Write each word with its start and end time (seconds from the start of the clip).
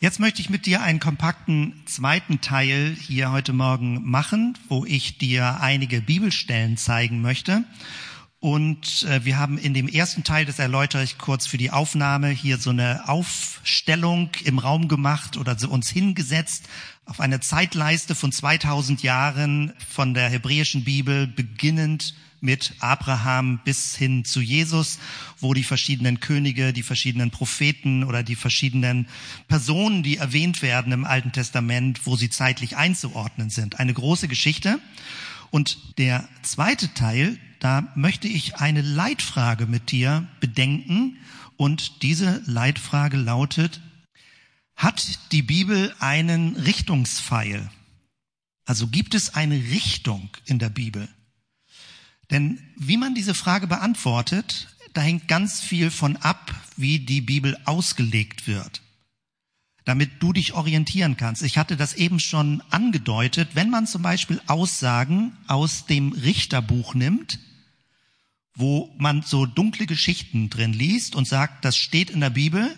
Jetzt 0.00 0.20
möchte 0.20 0.40
ich 0.40 0.48
mit 0.48 0.64
dir 0.64 0.80
einen 0.80 1.00
kompakten 1.00 1.82
zweiten 1.86 2.40
Teil 2.40 2.94
hier 3.00 3.32
heute 3.32 3.52
Morgen 3.52 4.08
machen, 4.08 4.56
wo 4.68 4.84
ich 4.84 5.18
dir 5.18 5.60
einige 5.60 6.00
Bibelstellen 6.00 6.76
zeigen 6.76 7.20
möchte. 7.20 7.64
Und 8.38 9.02
äh, 9.02 9.24
wir 9.24 9.38
haben 9.38 9.58
in 9.58 9.74
dem 9.74 9.88
ersten 9.88 10.22
Teil, 10.22 10.44
das 10.46 10.60
erläutere 10.60 11.02
ich 11.02 11.18
kurz 11.18 11.48
für 11.48 11.58
die 11.58 11.72
Aufnahme, 11.72 12.28
hier 12.28 12.58
so 12.58 12.70
eine 12.70 13.08
Aufstellung 13.08 14.30
im 14.44 14.60
Raum 14.60 14.86
gemacht 14.86 15.36
oder 15.36 15.56
uns 15.68 15.90
hingesetzt 15.90 16.68
auf 17.04 17.18
eine 17.18 17.40
Zeitleiste 17.40 18.14
von 18.14 18.30
2000 18.30 19.02
Jahren 19.02 19.72
von 19.88 20.14
der 20.14 20.28
hebräischen 20.28 20.84
Bibel, 20.84 21.26
beginnend 21.26 22.14
mit 22.40 22.74
Abraham 22.80 23.60
bis 23.64 23.96
hin 23.96 24.24
zu 24.24 24.40
Jesus, 24.40 24.98
wo 25.38 25.54
die 25.54 25.64
verschiedenen 25.64 26.20
Könige, 26.20 26.72
die 26.72 26.82
verschiedenen 26.82 27.30
Propheten 27.30 28.04
oder 28.04 28.22
die 28.22 28.36
verschiedenen 28.36 29.08
Personen, 29.48 30.02
die 30.02 30.16
erwähnt 30.16 30.62
werden 30.62 30.92
im 30.92 31.04
Alten 31.04 31.32
Testament, 31.32 32.06
wo 32.06 32.16
sie 32.16 32.30
zeitlich 32.30 32.76
einzuordnen 32.76 33.50
sind. 33.50 33.78
Eine 33.80 33.94
große 33.94 34.28
Geschichte. 34.28 34.78
Und 35.50 35.98
der 35.98 36.28
zweite 36.42 36.92
Teil, 36.94 37.38
da 37.60 37.92
möchte 37.94 38.28
ich 38.28 38.56
eine 38.56 38.82
Leitfrage 38.82 39.66
mit 39.66 39.90
dir 39.90 40.26
bedenken. 40.40 41.16
Und 41.56 42.02
diese 42.02 42.42
Leitfrage 42.46 43.16
lautet, 43.16 43.80
hat 44.76 45.32
die 45.32 45.42
Bibel 45.42 45.92
einen 45.98 46.54
Richtungspfeil? 46.54 47.68
Also 48.64 48.86
gibt 48.86 49.14
es 49.14 49.34
eine 49.34 49.56
Richtung 49.56 50.30
in 50.44 50.58
der 50.58 50.68
Bibel? 50.68 51.08
Denn 52.30 52.60
wie 52.76 52.96
man 52.96 53.14
diese 53.14 53.34
Frage 53.34 53.66
beantwortet, 53.66 54.68
da 54.92 55.00
hängt 55.00 55.28
ganz 55.28 55.60
viel 55.60 55.90
von 55.90 56.16
ab, 56.16 56.54
wie 56.76 56.98
die 56.98 57.20
Bibel 57.20 57.56
ausgelegt 57.64 58.46
wird, 58.46 58.82
damit 59.84 60.22
du 60.22 60.32
dich 60.32 60.52
orientieren 60.52 61.16
kannst. 61.16 61.42
Ich 61.42 61.56
hatte 61.56 61.76
das 61.76 61.94
eben 61.94 62.20
schon 62.20 62.62
angedeutet, 62.70 63.50
wenn 63.54 63.70
man 63.70 63.86
zum 63.86 64.02
Beispiel 64.02 64.40
Aussagen 64.46 65.36
aus 65.46 65.86
dem 65.86 66.12
Richterbuch 66.12 66.94
nimmt, 66.94 67.38
wo 68.54 68.94
man 68.98 69.22
so 69.22 69.46
dunkle 69.46 69.86
Geschichten 69.86 70.50
drin 70.50 70.72
liest 70.72 71.14
und 71.14 71.28
sagt, 71.28 71.64
das 71.64 71.76
steht 71.76 72.10
in 72.10 72.20
der 72.20 72.30
Bibel, 72.30 72.76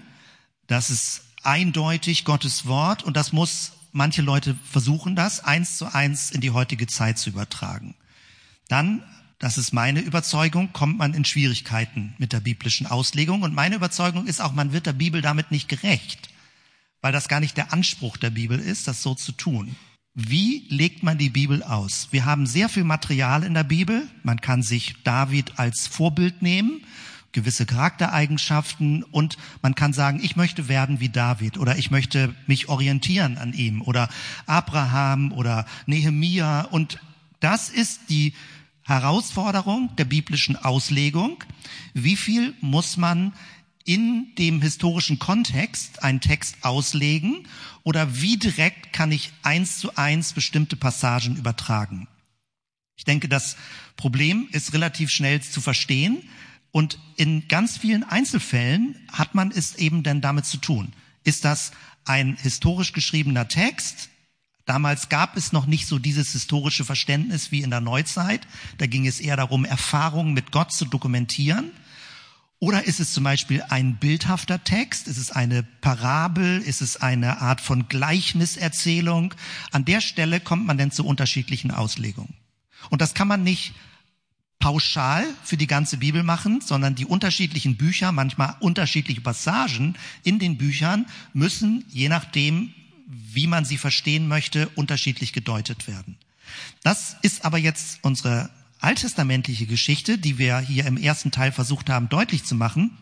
das 0.67 0.91
ist 0.91 1.23
eindeutig 1.43 2.25
Gottes 2.25 2.67
Wort 2.67 3.03
und 3.03 3.17
das 3.17 3.33
muss, 3.33 3.73
manche 3.93 4.23
Leute 4.23 4.57
versuchen 4.71 5.17
das 5.17 5.43
eins 5.43 5.79
zu 5.79 5.93
eins 5.93 6.31
in 6.31 6.41
die 6.41 6.51
heutige 6.51 6.87
Zeit 6.87 7.19
zu 7.19 7.31
übertragen. 7.31 7.95
Dann 8.69 9.03
das 9.41 9.57
ist 9.57 9.73
meine 9.73 10.01
Überzeugung, 10.01 10.73
kommt 10.75 10.99
man 10.99 11.15
in 11.15 11.25
Schwierigkeiten 11.25 12.15
mit 12.19 12.35
der 12.35 12.41
biblischen 12.41 12.87
Auslegung. 12.87 13.41
Und 13.41 13.55
meine 13.55 13.75
Überzeugung 13.75 14.27
ist 14.27 14.41
auch, 14.43 14.53
man 14.53 14.73
wird 14.73 14.85
der 14.85 14.93
Bibel 14.93 15.23
damit 15.23 15.51
nicht 15.51 15.67
gerecht, 15.67 16.29
weil 17.01 17.11
das 17.11 17.27
gar 17.27 17.41
nicht 17.41 17.57
der 17.57 17.73
Anspruch 17.73 18.19
der 18.19 18.29
Bibel 18.29 18.59
ist, 18.59 18.87
das 18.87 19.03
so 19.03 19.15
zu 19.15 19.33
tun. 19.33 19.75
Wie 20.13 20.67
legt 20.69 21.03
man 21.03 21.17
die 21.17 21.31
Bibel 21.31 21.63
aus? 21.63 22.09
Wir 22.11 22.27
haben 22.27 22.45
sehr 22.45 22.69
viel 22.69 22.85
Material 22.85 23.43
in 23.43 23.55
der 23.55 23.65
Bibel. 23.65 24.07
Man 24.25 24.43
kann 24.43 24.63
sich 24.63 25.03
David 25.05 25.59
als 25.59 25.87
Vorbild 25.87 26.43
nehmen, 26.43 26.85
gewisse 27.33 27.65
Charaktereigenschaften 27.65 29.05
und 29.05 29.39
man 29.63 29.75
kann 29.75 29.95
sagen, 29.95 30.21
ich 30.23 30.37
möchte 30.37 30.69
werden 30.69 31.01
wie 31.01 31.09
David 31.09 31.57
oder 31.57 31.79
ich 31.79 31.91
möchte 31.91 32.35
mich 32.47 32.69
orientieren 32.69 33.39
an 33.39 33.55
ihm 33.55 33.81
oder 33.81 34.11
Abraham 34.45 35.33
oder 35.33 35.65
Nehemia 35.87 36.63
und 36.63 36.99
das 37.39 37.71
ist 37.71 38.11
die 38.11 38.35
Herausforderung 38.91 39.95
der 39.97 40.05
biblischen 40.05 40.57
Auslegung. 40.57 41.45
Wie 41.95 42.17
viel 42.17 42.55
muss 42.61 42.97
man 42.97 43.33
in 43.85 44.35
dem 44.37 44.61
historischen 44.61 45.21
Kontext 45.21 46.03
einen 46.03 46.21
Text 46.21 46.57
auslegen 46.63 47.47
oder 47.85 48.21
wie 48.21 48.37
direkt 48.37 48.93
kann 48.93 49.13
ich 49.13 49.33
eins 49.43 49.79
zu 49.79 49.97
eins 49.97 50.33
bestimmte 50.33 50.75
Passagen 50.75 51.37
übertragen? 51.37 52.09
Ich 52.97 53.05
denke, 53.05 53.29
das 53.29 53.57
Problem 53.97 54.49
ist 54.51 54.75
relativ 54.75 55.11
schnell 55.11 55.41
zu 55.41 55.61
verstehen 55.61 56.29
und 56.73 56.99
in 57.17 57.47
ganz 57.47 57.79
vielen 57.79 58.03
Einzelfällen 58.03 58.97
hat 59.13 59.37
man 59.37 59.53
es 59.53 59.77
eben 59.77 60.03
dann 60.03 60.21
damit 60.21 60.47
zu 60.47 60.57
tun. 60.59 60.93
Ist 61.23 61.45
das 61.45 61.71
ein 62.05 62.37
historisch 62.37 62.93
geschriebener 62.93 63.47
Text? 63.47 64.11
Damals 64.67 65.09
gab 65.09 65.37
es 65.37 65.53
noch 65.53 65.67
nicht 65.67 65.87
so 65.87 65.99
dieses 65.99 66.33
historische 66.33 66.85
Verständnis 66.85 67.51
wie 67.51 67.63
in 67.63 67.71
der 67.71 67.81
Neuzeit. 67.81 68.47
Da 68.79 68.87
ging 68.87 69.07
es 69.07 69.21
eher 69.21 69.37
darum, 69.37 69.65
Erfahrungen 69.65 70.33
mit 70.33 70.53
Gott 70.53 70.73
zu 70.73 70.85
dokumentieren. 70.85 71.71
Oder 72.61 72.85
ist 72.85 73.01
es 73.01 73.15
zum 73.15 73.25
Beispiel 73.25 73.63
ein 73.71 73.97
bildhafter 73.97 74.63
Text? 74.63 75.09
Ist 75.09 75.17
es 75.17 75.31
eine 75.31 75.63
Parabel? 75.63 76.59
Ist 76.59 76.83
es 76.83 76.99
eine 76.99 77.41
Art 77.41 77.63
von 77.63 77.89
Gleichniserzählung? 77.89 79.35
An 79.73 79.87
der 79.87 80.03
Stelle 80.03 80.41
kommt 80.41 80.67
man 80.67 80.77
denn 80.77 80.91
zu 80.91 81.07
unterschiedlichen 81.07 81.71
Auslegungen. 81.71 82.35
Und 82.91 83.01
das 83.01 83.15
kann 83.15 83.29
man 83.29 83.43
nicht 83.43 83.73
pauschal 84.59 85.25
für 85.43 85.57
die 85.57 85.67
ganze 85.67 85.97
Bibel 85.97 86.23
machen, 86.23 86.61
sondern 86.61 86.95
die 86.95 87.07
unterschiedlichen 87.07 87.77
Bücher, 87.79 88.13
manchmal 88.13 88.57
unterschiedliche 88.61 89.23
Passagen 89.23 89.97
in 90.23 90.39
den 90.39 90.59
Büchern 90.59 91.07
müssen, 91.33 91.87
je 91.89 92.11
nachdem, 92.11 92.75
wie 93.11 93.47
man 93.47 93.65
sie 93.65 93.77
verstehen 93.77 94.29
möchte, 94.29 94.69
unterschiedlich 94.77 95.33
gedeutet 95.33 95.89
werden. 95.89 96.17
Das 96.83 97.17
ist 97.23 97.45
aber 97.45 97.59
jetzt 97.59 97.99
unsere 98.03 98.51
alttestamentliche 98.81 99.67
Geschichte, 99.67 100.17
die 100.17 100.39
wir 100.39 100.59
hier 100.61 100.87
im 100.87 100.97
ersten 100.97 101.31
Teil 101.31 101.53
versucht 101.53 101.91
haben 101.91 102.09
deutlich 102.09 102.45
zu 102.45 102.55
machen. 102.55 102.97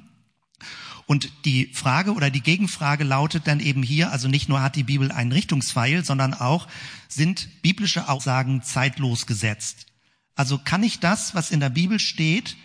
Und 1.06 1.32
die 1.44 1.66
Frage 1.72 2.12
oder 2.12 2.30
die 2.30 2.42
Gegenfrage 2.42 3.04
lautet 3.04 3.46
dann 3.46 3.60
eben 3.60 3.82
hier, 3.82 4.10
also 4.10 4.28
nicht 4.28 4.48
nur 4.48 4.60
hat 4.60 4.76
die 4.76 4.82
Bibel 4.82 5.10
einen 5.10 5.32
Richtungspfeil, 5.32 6.04
sondern 6.04 6.34
auch 6.34 6.68
sind 7.08 7.62
biblische 7.62 8.08
Aussagen 8.08 8.62
zeitlos 8.62 9.26
gesetzt. 9.26 9.86
Also 10.34 10.58
kann 10.58 10.82
ich 10.82 11.00
das, 11.00 11.34
was 11.34 11.50
in 11.50 11.60
der 11.60 11.70
Bibel 11.70 11.98
steht, 11.98 12.56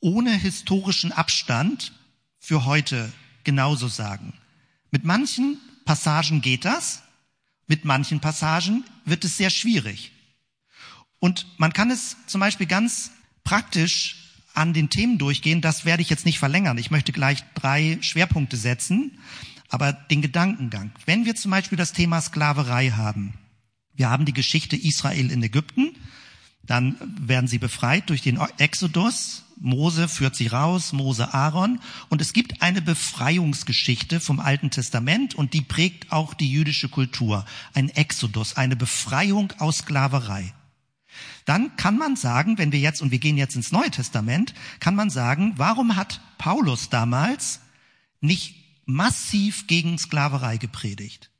ohne 0.00 0.32
historischen 0.32 1.12
Abstand 1.12 1.92
für 2.38 2.64
heute 2.64 3.12
genauso 3.44 3.88
sagen. 3.88 4.32
Mit 4.90 5.04
manchen 5.04 5.58
Passagen 5.90 6.40
geht 6.40 6.66
das, 6.66 7.02
mit 7.66 7.84
manchen 7.84 8.20
Passagen 8.20 8.84
wird 9.06 9.24
es 9.24 9.36
sehr 9.36 9.50
schwierig. 9.50 10.12
Und 11.18 11.48
man 11.58 11.72
kann 11.72 11.90
es 11.90 12.16
zum 12.28 12.40
Beispiel 12.40 12.68
ganz 12.68 13.10
praktisch 13.42 14.38
an 14.54 14.72
den 14.72 14.88
Themen 14.88 15.18
durchgehen. 15.18 15.60
Das 15.60 15.84
werde 15.84 16.02
ich 16.02 16.08
jetzt 16.08 16.26
nicht 16.26 16.38
verlängern. 16.38 16.78
Ich 16.78 16.92
möchte 16.92 17.10
gleich 17.10 17.42
drei 17.56 17.98
Schwerpunkte 18.02 18.56
setzen. 18.56 19.18
Aber 19.68 19.92
den 19.92 20.22
Gedankengang. 20.22 20.92
Wenn 21.06 21.24
wir 21.24 21.34
zum 21.34 21.50
Beispiel 21.50 21.76
das 21.76 21.92
Thema 21.92 22.20
Sklaverei 22.20 22.90
haben. 22.90 23.34
Wir 23.92 24.10
haben 24.10 24.26
die 24.26 24.32
Geschichte 24.32 24.76
Israel 24.76 25.32
in 25.32 25.42
Ägypten. 25.42 25.96
Dann 26.62 26.94
werden 27.18 27.48
sie 27.48 27.58
befreit 27.58 28.10
durch 28.10 28.22
den 28.22 28.38
Exodus. 28.58 29.42
Mose 29.60 30.08
führt 30.08 30.34
sie 30.34 30.46
raus, 30.46 30.92
Mose 30.92 31.34
Aaron. 31.34 31.80
Und 32.08 32.20
es 32.22 32.32
gibt 32.32 32.62
eine 32.62 32.80
Befreiungsgeschichte 32.80 34.18
vom 34.18 34.40
Alten 34.40 34.70
Testament 34.70 35.34
und 35.34 35.52
die 35.52 35.60
prägt 35.60 36.10
auch 36.10 36.32
die 36.34 36.50
jüdische 36.50 36.88
Kultur. 36.88 37.44
Ein 37.74 37.90
Exodus, 37.90 38.56
eine 38.56 38.74
Befreiung 38.74 39.52
aus 39.58 39.78
Sklaverei. 39.78 40.54
Dann 41.44 41.76
kann 41.76 41.98
man 41.98 42.16
sagen, 42.16 42.56
wenn 42.58 42.72
wir 42.72 42.78
jetzt, 42.78 43.02
und 43.02 43.10
wir 43.10 43.18
gehen 43.18 43.36
jetzt 43.36 43.56
ins 43.56 43.72
Neue 43.72 43.90
Testament, 43.90 44.54
kann 44.78 44.94
man 44.94 45.10
sagen, 45.10 45.54
warum 45.56 45.96
hat 45.96 46.20
Paulus 46.38 46.88
damals 46.88 47.60
nicht 48.20 48.54
massiv 48.86 49.66
gegen 49.66 49.98
Sklaverei 49.98 50.56
gepredigt? 50.56 51.30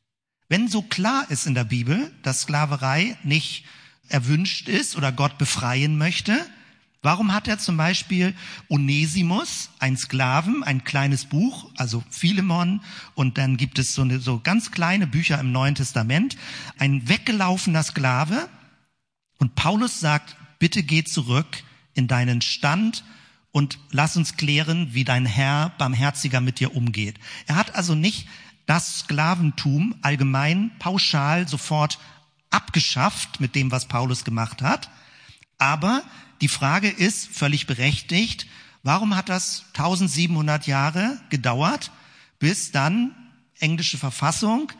Wenn 0.49 0.69
so 0.69 0.83
klar 0.83 1.31
ist 1.31 1.47
in 1.47 1.55
der 1.55 1.65
Bibel, 1.65 2.13
dass 2.23 2.43
Sklaverei 2.43 3.17
nicht 3.23 3.65
erwünscht 4.09 4.69
ist 4.69 4.97
oder 4.97 5.13
Gott 5.13 5.39
befreien 5.39 5.97
möchte, 5.97 6.45
Warum 7.03 7.33
hat 7.33 7.49
er 7.49 7.59
zum 7.59 7.79
Beispiel 7.79 8.35
Onesimus, 8.69 9.71
ein 9.79 9.97
Sklaven, 9.97 10.63
ein 10.63 10.85
kleines 10.85 11.25
Buch, 11.25 11.71
also 11.77 12.05
Philemon, 12.11 12.83
und 13.15 13.39
dann 13.39 13.57
gibt 13.57 13.79
es 13.79 13.95
so, 13.95 14.03
eine, 14.03 14.19
so 14.19 14.39
ganz 14.41 14.71
kleine 14.71 15.07
Bücher 15.07 15.41
im 15.41 15.51
Neuen 15.51 15.75
Testament, 15.75 16.37
ein 16.79 17.09
weggelaufener 17.09 17.83
Sklave. 17.83 18.51
Und 19.39 19.55
Paulus 19.55 19.99
sagt, 19.99 20.37
bitte 20.59 20.83
geh 20.83 21.03
zurück 21.03 21.63
in 21.95 22.07
deinen 22.07 22.43
Stand 22.43 23.03
und 23.51 23.79
lass 23.91 24.19
uns 24.19 24.37
klären, 24.37 24.93
wie 24.93 25.05
dein 25.05 25.25
Herr 25.25 25.71
barmherziger 25.79 26.43
mit 26.43 26.61
dir 26.61 26.77
umgeht. 26.77 27.19
Er 27.47 27.57
hat 27.57 27.75
also 27.75 27.95
nicht 27.95 28.29
das 28.67 29.01
Sklaventum 29.01 29.95
allgemein 30.03 30.71
pauschal 30.79 31.49
sofort 31.49 31.99
abgeschafft 32.51 33.41
mit 33.41 33.55
dem, 33.55 33.71
was 33.71 33.89
Paulus 33.89 34.25
gemacht 34.25 34.61
hat, 34.61 34.91
aber 35.57 36.03
die 36.41 36.49
Frage 36.49 36.89
ist 36.89 37.29
völlig 37.29 37.67
berechtigt, 37.67 38.47
warum 38.83 39.17
hat 39.17 39.29
das 39.29 39.65
1700 39.75 40.67
Jahre 40.67 41.21
gedauert, 41.29 41.91
bis 42.39 42.73
dann 42.73 43.15
englische 43.59 43.99
Verfassung 43.99 44.73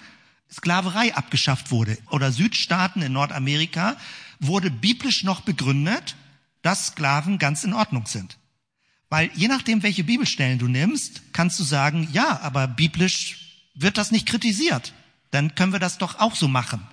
Sklaverei 0.51 1.15
abgeschafft 1.15 1.71
wurde 1.71 1.97
oder 2.11 2.33
Südstaaten 2.33 3.03
in 3.03 3.13
Nordamerika 3.13 3.97
wurde 4.41 4.71
biblisch 4.71 5.23
noch 5.23 5.43
begründet, 5.43 6.17
dass 6.63 6.89
Sklaven 6.89 7.39
ganz 7.39 7.63
in 7.63 7.73
Ordnung 7.73 8.07
sind. 8.07 8.39
Weil 9.11 9.31
je 9.35 9.49
nachdem, 9.49 9.83
welche 9.83 10.05
Bibelstellen 10.05 10.59
du 10.59 10.67
nimmst, 10.67 11.33
kannst 11.33 11.59
du 11.61 11.65
sagen, 11.65 12.09
ja, 12.13 12.41
aber 12.41 12.67
biblisch 12.67 13.69
wird 13.75 13.99
das 13.99 14.11
nicht 14.11 14.27
kritisiert. 14.27 14.93
Dann 15.31 15.55
können 15.55 15.73
wir 15.73 15.79
das 15.79 15.99
doch 15.99 16.19
auch 16.19 16.35
so 16.35 16.49
machen. 16.49 16.87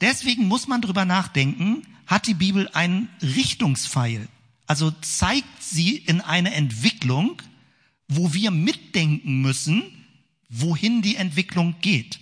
Deswegen 0.00 0.46
muss 0.46 0.68
man 0.68 0.80
drüber 0.80 1.04
nachdenken, 1.04 1.82
hat 2.06 2.26
die 2.26 2.34
Bibel 2.34 2.68
einen 2.72 3.08
Richtungspfeil? 3.22 4.28
Also 4.66 4.90
zeigt 5.00 5.62
sie 5.62 5.96
in 5.96 6.20
eine 6.20 6.54
Entwicklung, 6.54 7.40
wo 8.08 8.32
wir 8.32 8.50
mitdenken 8.50 9.40
müssen, 9.42 9.82
wohin 10.48 11.02
die 11.02 11.16
Entwicklung 11.16 11.76
geht. 11.80 12.20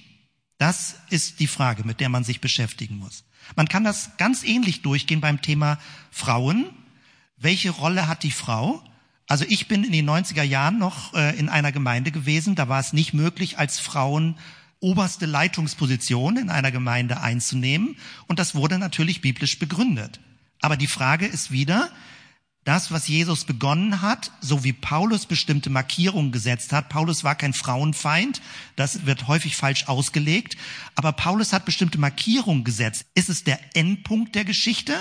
Das 0.58 0.96
ist 1.10 1.40
die 1.40 1.46
Frage, 1.46 1.84
mit 1.84 2.00
der 2.00 2.08
man 2.08 2.24
sich 2.24 2.40
beschäftigen 2.40 2.98
muss. 2.98 3.24
Man 3.56 3.68
kann 3.68 3.84
das 3.84 4.16
ganz 4.16 4.44
ähnlich 4.44 4.82
durchgehen 4.82 5.20
beim 5.20 5.42
Thema 5.42 5.78
Frauen. 6.10 6.66
Welche 7.36 7.70
Rolle 7.70 8.08
hat 8.08 8.22
die 8.22 8.30
Frau? 8.30 8.82
Also 9.26 9.44
ich 9.48 9.68
bin 9.68 9.84
in 9.84 9.92
den 9.92 10.08
90er 10.08 10.42
Jahren 10.42 10.78
noch 10.78 11.14
äh, 11.14 11.36
in 11.38 11.48
einer 11.48 11.72
Gemeinde 11.72 12.10
gewesen, 12.12 12.54
da 12.54 12.68
war 12.68 12.80
es 12.80 12.92
nicht 12.92 13.14
möglich, 13.14 13.58
als 13.58 13.78
Frauen 13.78 14.36
oberste 14.84 15.24
Leitungsposition 15.24 16.36
in 16.36 16.50
einer 16.50 16.70
Gemeinde 16.70 17.20
einzunehmen. 17.20 17.96
Und 18.28 18.38
das 18.38 18.54
wurde 18.54 18.78
natürlich 18.78 19.22
biblisch 19.22 19.58
begründet. 19.58 20.20
Aber 20.60 20.76
die 20.76 20.86
Frage 20.86 21.26
ist 21.26 21.50
wieder, 21.50 21.90
das, 22.64 22.90
was 22.90 23.08
Jesus 23.08 23.44
begonnen 23.44 24.00
hat, 24.00 24.30
so 24.40 24.64
wie 24.64 24.72
Paulus 24.72 25.26
bestimmte 25.26 25.68
Markierungen 25.68 26.32
gesetzt 26.32 26.72
hat. 26.72 26.88
Paulus 26.88 27.22
war 27.22 27.34
kein 27.34 27.52
Frauenfeind, 27.52 28.40
das 28.76 29.04
wird 29.04 29.28
häufig 29.28 29.56
falsch 29.56 29.86
ausgelegt, 29.86 30.56
aber 30.94 31.12
Paulus 31.12 31.52
hat 31.52 31.66
bestimmte 31.66 31.98
Markierungen 31.98 32.64
gesetzt. 32.64 33.04
Ist 33.14 33.28
es 33.28 33.44
der 33.44 33.58
Endpunkt 33.76 34.34
der 34.34 34.44
Geschichte 34.44 34.94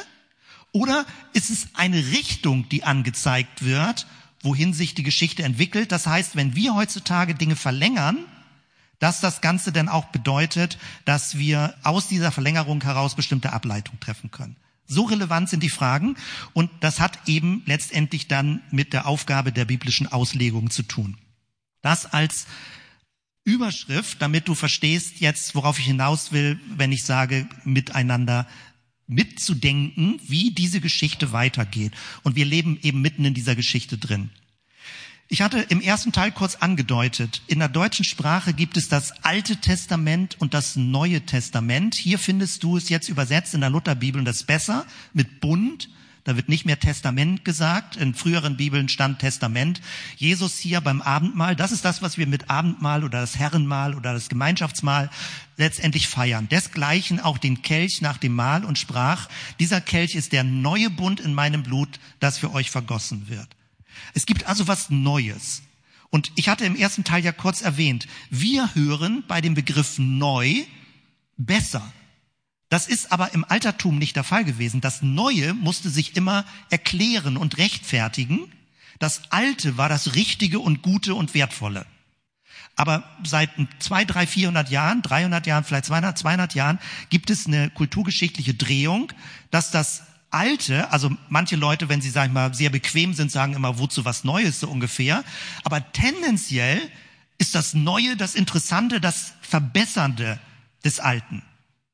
oder 0.74 1.06
ist 1.32 1.50
es 1.50 1.68
eine 1.74 1.98
Richtung, 1.98 2.68
die 2.68 2.84
angezeigt 2.84 3.64
wird, 3.64 4.08
wohin 4.42 4.74
sich 4.74 4.94
die 4.94 5.04
Geschichte 5.04 5.44
entwickelt? 5.44 5.94
Das 5.94 6.06
heißt, 6.06 6.36
wenn 6.36 6.56
wir 6.56 6.76
heutzutage 6.76 7.34
Dinge 7.34 7.56
verlängern, 7.56 8.26
dass 9.04 9.20
das 9.20 9.42
Ganze 9.42 9.74
dann 9.74 9.90
auch 9.90 10.06
bedeutet, 10.06 10.78
dass 11.04 11.38
wir 11.38 11.76
aus 11.84 12.08
dieser 12.08 12.32
Verlängerung 12.32 12.82
heraus 12.82 13.16
bestimmte 13.16 13.52
Ableitungen 13.52 14.00
treffen 14.00 14.32
können. 14.32 14.56
So 14.86 15.04
relevant 15.04 15.50
sind 15.50 15.62
die 15.62 15.70
Fragen 15.70 16.16
und 16.54 16.72
das 16.80 17.02
hat 17.02 17.20
eben 17.28 17.64
letztendlich 17.66 18.30
dann 18.30 18.62
mit 18.72 18.94
der 18.94 19.06
Aufgabe 19.06 19.52
der 19.52 19.66
biblischen 19.66 20.10
Auslegung 20.10 20.70
zu 20.70 20.84
tun. 20.84 21.18
Das 21.82 22.06
als 22.06 22.48
Überschrift, 23.44 24.22
damit 24.22 24.48
du 24.48 24.56
verstehst 24.56 25.20
jetzt, 25.20 25.54
worauf 25.54 25.80
ich 25.80 25.86
hinaus 25.86 26.32
will, 26.32 26.58
wenn 26.78 26.94
ich 26.94 27.04
sage, 27.04 27.46
miteinander 27.66 28.48
mitzudenken, 29.08 30.18
wie 30.26 30.52
diese 30.52 30.80
Geschichte 30.80 31.34
weitergeht. 31.34 31.92
Und 32.24 32.38
wir 32.38 32.46
leben 32.46 32.80
eben 32.82 33.02
mitten 33.02 33.26
in 33.26 33.34
dieser 33.34 33.58
Geschichte 33.58 33.98
drin. 33.98 34.30
Ich 35.34 35.42
hatte 35.42 35.58
im 35.70 35.82
ersten 35.82 36.12
Teil 36.12 36.32
kurz 36.32 36.58
angedeutet, 36.58 37.42
in 37.48 37.58
der 37.58 37.68
deutschen 37.68 38.06
Sprache 38.06 38.54
gibt 38.54 38.78
es 38.78 38.88
das 38.88 39.24
Alte 39.24 39.56
Testament 39.56 40.36
und 40.40 40.54
das 40.54 40.76
Neue 40.76 41.22
Testament. 41.22 41.96
Hier 41.96 42.20
findest 42.20 42.62
du 42.62 42.78
es 42.78 42.88
jetzt 42.90 43.10
übersetzt 43.10 43.56
in 43.56 43.62
der 43.62 43.72
Lutherbibel 43.72 44.20
und 44.20 44.26
das 44.26 44.42
ist 44.42 44.46
besser 44.46 44.86
mit 45.12 45.42
Bund. 45.42 45.90
Da 46.24 46.36
wird 46.36 46.50
nicht 46.50 46.68
mehr 46.68 46.80
Testament 46.80 47.44
gesagt. 47.46 47.96
In 47.96 48.14
früheren 48.14 48.58
Bibeln 48.58 48.90
stand 48.90 49.18
Testament. 49.18 49.82
Jesus 50.18 50.60
hier 50.60 50.82
beim 50.82 51.02
Abendmahl, 51.02 51.56
das 51.56 51.72
ist 51.72 51.84
das, 51.84 52.04
was 52.04 52.20
wir 52.20 52.28
mit 52.28 52.52
Abendmahl 52.52 53.04
oder 53.04 53.20
das 53.20 53.40
Herrenmahl 53.40 53.96
oder 53.96 54.14
das 54.14 54.30
Gemeinschaftsmahl 54.30 55.10
letztendlich 55.58 56.10
feiern. 56.10 56.48
Desgleichen 56.48 57.20
auch 57.20 57.40
den 57.40 57.64
Kelch 57.64 58.02
nach 58.02 58.20
dem 58.20 58.36
Mahl 58.36 58.64
und 58.64 58.78
sprach, 58.78 59.28
dieser 59.60 59.82
Kelch 59.82 60.14
ist 60.14 60.32
der 60.32 60.44
neue 60.44 60.92
Bund 60.92 61.20
in 61.20 61.34
meinem 61.34 61.64
Blut, 61.64 62.00
das 62.20 62.38
für 62.38 62.54
euch 62.54 62.70
vergossen 62.70 63.30
wird. 63.30 63.48
Es 64.14 64.26
gibt 64.26 64.46
also 64.48 64.68
was 64.68 64.90
Neues. 64.90 65.64
Und 66.10 66.32
ich 66.36 66.48
hatte 66.48 66.66
im 66.66 66.76
ersten 66.76 67.04
Teil 67.04 67.24
ja 67.24 67.32
kurz 67.32 67.62
erwähnt, 67.62 68.08
wir 68.30 68.76
hören 68.76 69.24
bei 69.28 69.42
dem 69.42 69.56
Begriff 69.56 69.98
neu 69.98 70.64
besser. 71.38 71.92
Das 72.70 72.88
ist 72.88 73.12
aber 73.12 73.34
im 73.34 73.46
Altertum 73.48 73.98
nicht 73.98 74.16
der 74.16 74.24
Fall 74.24 74.46
gewesen. 74.46 74.82
Das 74.82 75.02
Neue 75.02 75.54
musste 75.54 75.90
sich 75.90 76.16
immer 76.16 76.46
erklären 76.70 77.38
und 77.38 77.58
rechtfertigen. 77.58 78.52
Das 79.00 79.32
Alte 79.32 79.78
war 79.78 79.90
das 79.90 80.16
Richtige 80.16 80.60
und 80.60 80.82
Gute 80.82 81.16
und 81.16 81.34
Wertvolle. 81.34 81.86
Aber 82.76 83.04
seit 83.24 83.52
zwei, 83.80 84.06
drei, 84.06 84.26
vierhundert 84.26 84.70
Jahren, 84.72 85.02
300 85.02 85.46
Jahren, 85.46 85.64
vielleicht 85.64 85.86
200, 85.86 86.18
200 86.18 86.56
Jahren 86.56 86.80
gibt 87.10 87.30
es 87.30 87.46
eine 87.46 87.70
kulturgeschichtliche 87.70 88.56
Drehung, 88.56 89.12
dass 89.52 89.70
das 89.70 90.04
Alte, 90.34 90.92
also 90.92 91.12
manche 91.30 91.56
Leute, 91.56 91.90
wenn 91.90 92.02
sie, 92.02 92.10
sag 92.10 92.28
ich 92.28 92.34
mal, 92.34 92.54
sehr 92.54 92.70
bequem 92.70 93.14
sind, 93.14 93.32
sagen 93.32 93.54
immer, 93.54 93.78
wozu 93.78 94.06
was 94.06 94.24
Neues 94.24 94.60
so 94.60 94.68
ungefähr. 94.68 95.24
Aber 95.64 95.92
tendenziell 95.92 96.82
ist 97.38 97.56
das 97.56 97.74
Neue, 97.74 98.18
das 98.18 98.36
Interessante, 98.36 99.00
das 99.00 99.34
Verbessernde 99.42 100.40
des 100.84 101.00
Alten. 101.00 101.44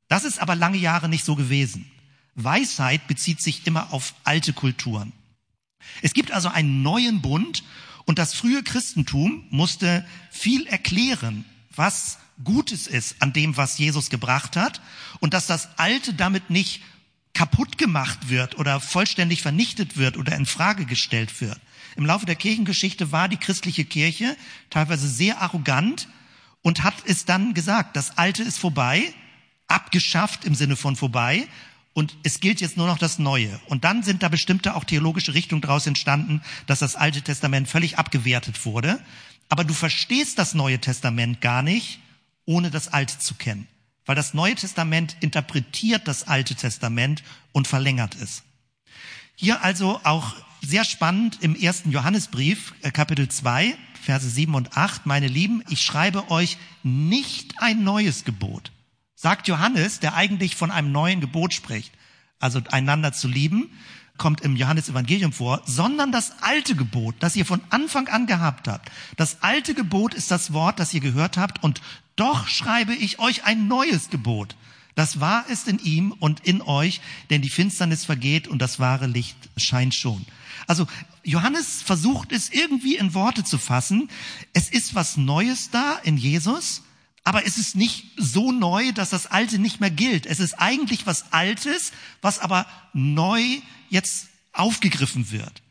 Das 0.08 0.24
ist 0.24 0.40
aber 0.40 0.56
lange 0.56 0.78
Jahre 0.78 1.10
nicht 1.10 1.26
so 1.26 1.36
gewesen. 1.36 1.90
Weisheit 2.36 3.08
bezieht 3.08 3.42
sich 3.42 3.68
immer 3.68 3.94
auf 3.94 4.14
alte 4.24 4.54
Kulturen. 4.54 5.12
Es 6.02 6.14
gibt 6.14 6.32
also 6.32 6.50
einen 6.50 6.82
neuen 6.82 7.22
Bund 7.22 7.64
und 8.06 8.20
das 8.20 8.34
frühe 8.34 8.64
Christentum 8.64 9.46
musste 9.50 10.06
viel 10.32 10.66
erklären, 10.68 11.46
was 11.76 12.18
Gutes 12.44 12.88
ist 12.88 13.22
an 13.22 13.34
dem, 13.34 13.58
was 13.58 13.78
Jesus 13.78 14.10
gebracht 14.10 14.56
hat 14.56 14.82
und 15.20 15.34
dass 15.34 15.46
das 15.46 15.78
Alte 15.78 16.14
damit 16.14 16.50
nicht 16.50 16.82
kaputt 17.40 17.78
gemacht 17.78 18.28
wird 18.28 18.58
oder 18.58 18.82
vollständig 18.82 19.42
vernichtet 19.42 19.96
wird 19.96 20.18
oder 20.18 20.36
in 20.36 20.46
Frage 20.46 20.84
gestellt 20.84 21.40
wird. 21.40 21.58
Im 21.96 22.06
Laufe 22.06 22.26
der 22.26 22.36
Kirchengeschichte 22.36 23.14
war 23.14 23.30
die 23.30 23.38
christliche 23.38 23.86
Kirche 23.86 24.36
teilweise 24.70 25.08
sehr 25.08 25.42
arrogant 25.42 26.10
und 26.64 26.84
hat 26.84 26.96
es 27.06 27.24
dann 27.24 27.54
gesagt, 27.54 27.96
das 27.96 28.18
Alte 28.18 28.44
ist 28.44 28.58
vorbei, 28.58 29.14
abgeschafft 29.70 30.44
im 30.44 30.54
Sinne 30.54 30.76
von 30.76 30.98
vorbei 30.98 31.48
und 31.94 32.18
es 32.24 32.42
gilt 32.42 32.60
jetzt 32.60 32.76
nur 32.76 32.88
noch 32.88 32.98
das 32.98 33.20
Neue. 33.20 33.58
Und 33.68 33.86
dann 33.86 34.04
sind 34.04 34.22
da 34.22 34.28
bestimmte 34.28 34.76
auch 34.76 34.84
theologische 34.84 35.34
Richtungen 35.34 35.62
daraus 35.62 35.88
entstanden, 35.88 36.42
dass 36.68 36.80
das 36.80 36.98
Alte 36.98 37.22
Testament 37.22 37.70
völlig 37.70 37.98
abgewertet 37.98 38.66
wurde. 38.66 39.00
Aber 39.48 39.64
du 39.64 39.74
verstehst 39.74 40.38
das 40.40 40.56
Neue 40.56 40.80
Testament 40.80 41.40
gar 41.40 41.62
nicht, 41.62 42.02
ohne 42.44 42.70
das 42.70 42.90
Alte 42.90 43.18
zu 43.18 43.36
kennen 43.36 43.66
weil 44.06 44.16
das 44.16 44.34
Neue 44.34 44.56
Testament 44.56 45.18
interpretiert 45.20 46.08
das 46.08 46.28
Alte 46.28 46.56
Testament 46.56 47.24
und 47.52 47.68
verlängert 47.68 48.16
es. 48.22 48.44
Hier 49.36 49.64
also 49.64 50.02
auch 50.04 50.36
sehr 50.62 50.84
spannend 50.84 51.38
im 51.42 51.56
ersten 51.56 51.92
Johannesbrief, 51.92 52.74
äh, 52.82 52.92
Kapitel 52.92 53.30
2, 53.30 53.76
Verse 54.02 54.30
7 54.30 54.56
und 54.56 54.76
8, 54.78 55.06
meine 55.06 55.28
Lieben, 55.28 55.64
ich 55.70 55.82
schreibe 55.82 56.30
euch 56.32 56.58
nicht 56.84 57.62
ein 57.62 57.84
neues 57.84 58.26
Gebot, 58.26 58.72
sagt 59.16 59.48
Johannes, 59.48 60.00
der 60.00 60.16
eigentlich 60.16 60.56
von 60.56 60.72
einem 60.72 60.92
neuen 60.92 61.22
Gebot 61.22 61.54
spricht, 61.54 61.94
also 62.40 62.62
einander 62.72 63.14
zu 63.14 63.28
lieben, 63.28 63.70
kommt 64.20 64.42
im 64.42 64.56
Johannesevangelium 64.56 65.34
vor, 65.34 65.64
sondern 65.66 66.12
das 66.12 66.34
alte 66.42 66.76
Gebot, 66.76 67.16
das 67.20 67.36
ihr 67.36 67.46
von 67.46 67.62
Anfang 67.72 68.08
an 68.10 68.28
gehabt 68.28 68.68
habt. 68.68 68.92
Das 69.18 69.42
alte 69.42 69.74
Gebot 69.74 70.14
ist 70.14 70.30
das 70.30 70.54
Wort, 70.54 70.80
das 70.80 70.94
ihr 70.94 71.00
gehört 71.00 71.38
habt 71.38 71.64
und 71.64 71.82
doch 72.16 72.48
schreibe 72.48 72.94
ich 72.94 73.18
euch 73.18 73.46
ein 73.46 73.68
neues 73.68 74.10
Gebot. 74.12 74.56
Das 74.94 75.22
wahr 75.22 75.46
ist 75.48 75.68
in 75.68 75.80
ihm 75.80 76.12
und 76.12 76.42
in 76.42 76.62
euch, 76.62 77.00
denn 77.30 77.42
die 77.42 77.50
Finsternis 77.50 78.06
vergeht 78.06 78.48
und 78.48 78.62
das 78.62 78.80
wahre 78.80 79.08
Licht 79.08 79.38
scheint 79.56 79.96
schon. 79.96 80.26
Also 80.68 80.86
Johannes 81.24 81.82
versucht 81.82 82.32
es 82.32 82.50
irgendwie 82.50 82.98
in 82.98 83.14
Worte 83.14 83.44
zu 83.44 83.58
fassen. 83.58 84.10
Es 84.54 84.70
ist 84.70 84.96
was 84.96 85.16
Neues 85.16 85.70
da 85.72 85.98
in 86.04 86.18
Jesus, 86.18 86.84
aber 87.24 87.46
es 87.46 87.58
ist 87.58 87.76
nicht 87.76 88.06
so 88.18 88.52
neu, 88.52 88.92
dass 88.92 89.10
das 89.10 89.28
Alte 89.28 89.60
nicht 89.60 89.80
mehr 89.80 89.92
gilt. 89.92 90.26
Es 90.26 90.40
ist 90.40 90.56
eigentlich 90.56 91.06
was 91.06 91.32
Altes, 91.32 91.92
was 92.22 92.40
aber 92.40 92.66
neu 92.94 93.44
jetzt 93.90 94.28
aufgegriffen 94.54 95.32
wird. 95.32 95.62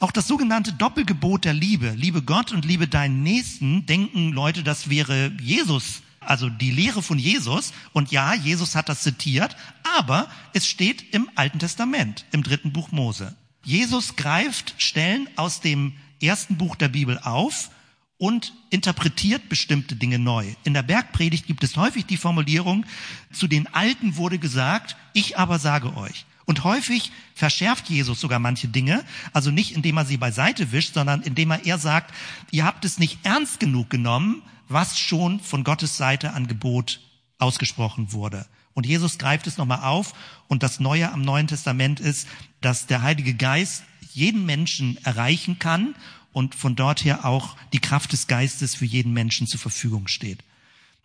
Auch 0.00 0.10
das 0.10 0.26
sogenannte 0.26 0.72
Doppelgebot 0.72 1.44
der 1.44 1.54
Liebe, 1.54 1.90
liebe 1.90 2.22
Gott 2.22 2.52
und 2.52 2.64
liebe 2.64 2.88
deinen 2.88 3.22
Nächsten, 3.22 3.86
denken 3.86 4.32
Leute, 4.32 4.62
das 4.62 4.90
wäre 4.90 5.32
Jesus, 5.40 6.02
also 6.20 6.48
die 6.50 6.70
Lehre 6.70 7.02
von 7.02 7.18
Jesus. 7.18 7.72
Und 7.92 8.10
ja, 8.10 8.34
Jesus 8.34 8.74
hat 8.74 8.88
das 8.88 9.02
zitiert, 9.02 9.56
aber 9.98 10.28
es 10.52 10.66
steht 10.66 11.14
im 11.14 11.30
Alten 11.34 11.58
Testament, 11.58 12.26
im 12.32 12.42
dritten 12.42 12.72
Buch 12.72 12.92
Mose. 12.92 13.34
Jesus 13.64 14.16
greift 14.16 14.74
Stellen 14.78 15.28
aus 15.36 15.60
dem 15.60 15.94
ersten 16.20 16.56
Buch 16.56 16.76
der 16.76 16.88
Bibel 16.88 17.18
auf 17.18 17.70
und 18.18 18.52
interpretiert 18.70 19.48
bestimmte 19.48 19.96
Dinge 19.96 20.18
neu. 20.18 20.44
In 20.64 20.74
der 20.74 20.82
Bergpredigt 20.82 21.46
gibt 21.46 21.62
es 21.64 21.76
häufig 21.76 22.04
die 22.04 22.16
Formulierung, 22.16 22.84
zu 23.32 23.46
den 23.46 23.72
Alten 23.72 24.16
wurde 24.16 24.38
gesagt, 24.38 24.96
ich 25.12 25.38
aber 25.38 25.58
sage 25.58 25.96
euch. 25.96 26.26
Und 26.44 26.64
häufig 26.64 27.12
verschärft 27.34 27.88
Jesus 27.90 28.20
sogar 28.20 28.38
manche 28.38 28.68
Dinge, 28.68 29.04
also 29.32 29.50
nicht 29.50 29.72
indem 29.72 29.98
er 29.98 30.06
sie 30.06 30.16
beiseite 30.16 30.72
wischt, 30.72 30.94
sondern 30.94 31.22
indem 31.22 31.50
er 31.52 31.64
eher 31.64 31.78
sagt, 31.78 32.14
ihr 32.50 32.64
habt 32.64 32.84
es 32.84 32.98
nicht 32.98 33.18
ernst 33.22 33.60
genug 33.60 33.90
genommen, 33.90 34.42
was 34.66 34.98
schon 34.98 35.40
von 35.40 35.62
Gottes 35.62 35.96
Seite 35.96 36.32
an 36.32 36.48
Gebot 36.48 37.00
ausgesprochen 37.38 38.12
wurde. 38.12 38.46
Und 38.74 38.86
Jesus 38.86 39.18
greift 39.18 39.46
es 39.46 39.58
nochmal 39.58 39.82
auf 39.82 40.14
und 40.46 40.62
das 40.62 40.80
Neue 40.80 41.12
am 41.12 41.22
Neuen 41.22 41.48
Testament 41.48 42.00
ist, 42.00 42.26
dass 42.60 42.86
der 42.86 43.02
Heilige 43.02 43.34
Geist 43.34 43.84
jeden 44.12 44.46
Menschen 44.46 44.98
erreichen 45.04 45.58
kann 45.58 45.94
und 46.32 46.54
von 46.54 46.76
dort 46.76 47.04
her 47.04 47.24
auch 47.24 47.56
die 47.72 47.80
Kraft 47.80 48.12
des 48.12 48.26
Geistes 48.26 48.74
für 48.74 48.84
jeden 48.84 49.12
Menschen 49.12 49.46
zur 49.46 49.60
Verfügung 49.60 50.08
steht. 50.08 50.44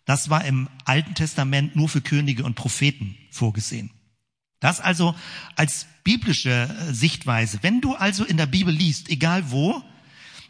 Das 0.04 0.30
war 0.30 0.44
im 0.44 0.68
Alten 0.84 1.14
Testament 1.14 1.76
nur 1.76 1.88
für 1.88 2.00
Könige 2.00 2.44
und 2.44 2.54
Propheten 2.54 3.16
vorgesehen. 3.30 3.90
Das 4.60 4.80
also 4.80 5.14
als 5.56 5.86
biblische 6.04 6.50
äh, 6.50 6.92
Sichtweise. 6.92 7.58
Wenn 7.62 7.80
du 7.80 7.94
also 7.94 8.24
in 8.24 8.36
der 8.36 8.46
Bibel 8.46 8.72
liest, 8.72 9.08
egal 9.10 9.50
wo, 9.50 9.82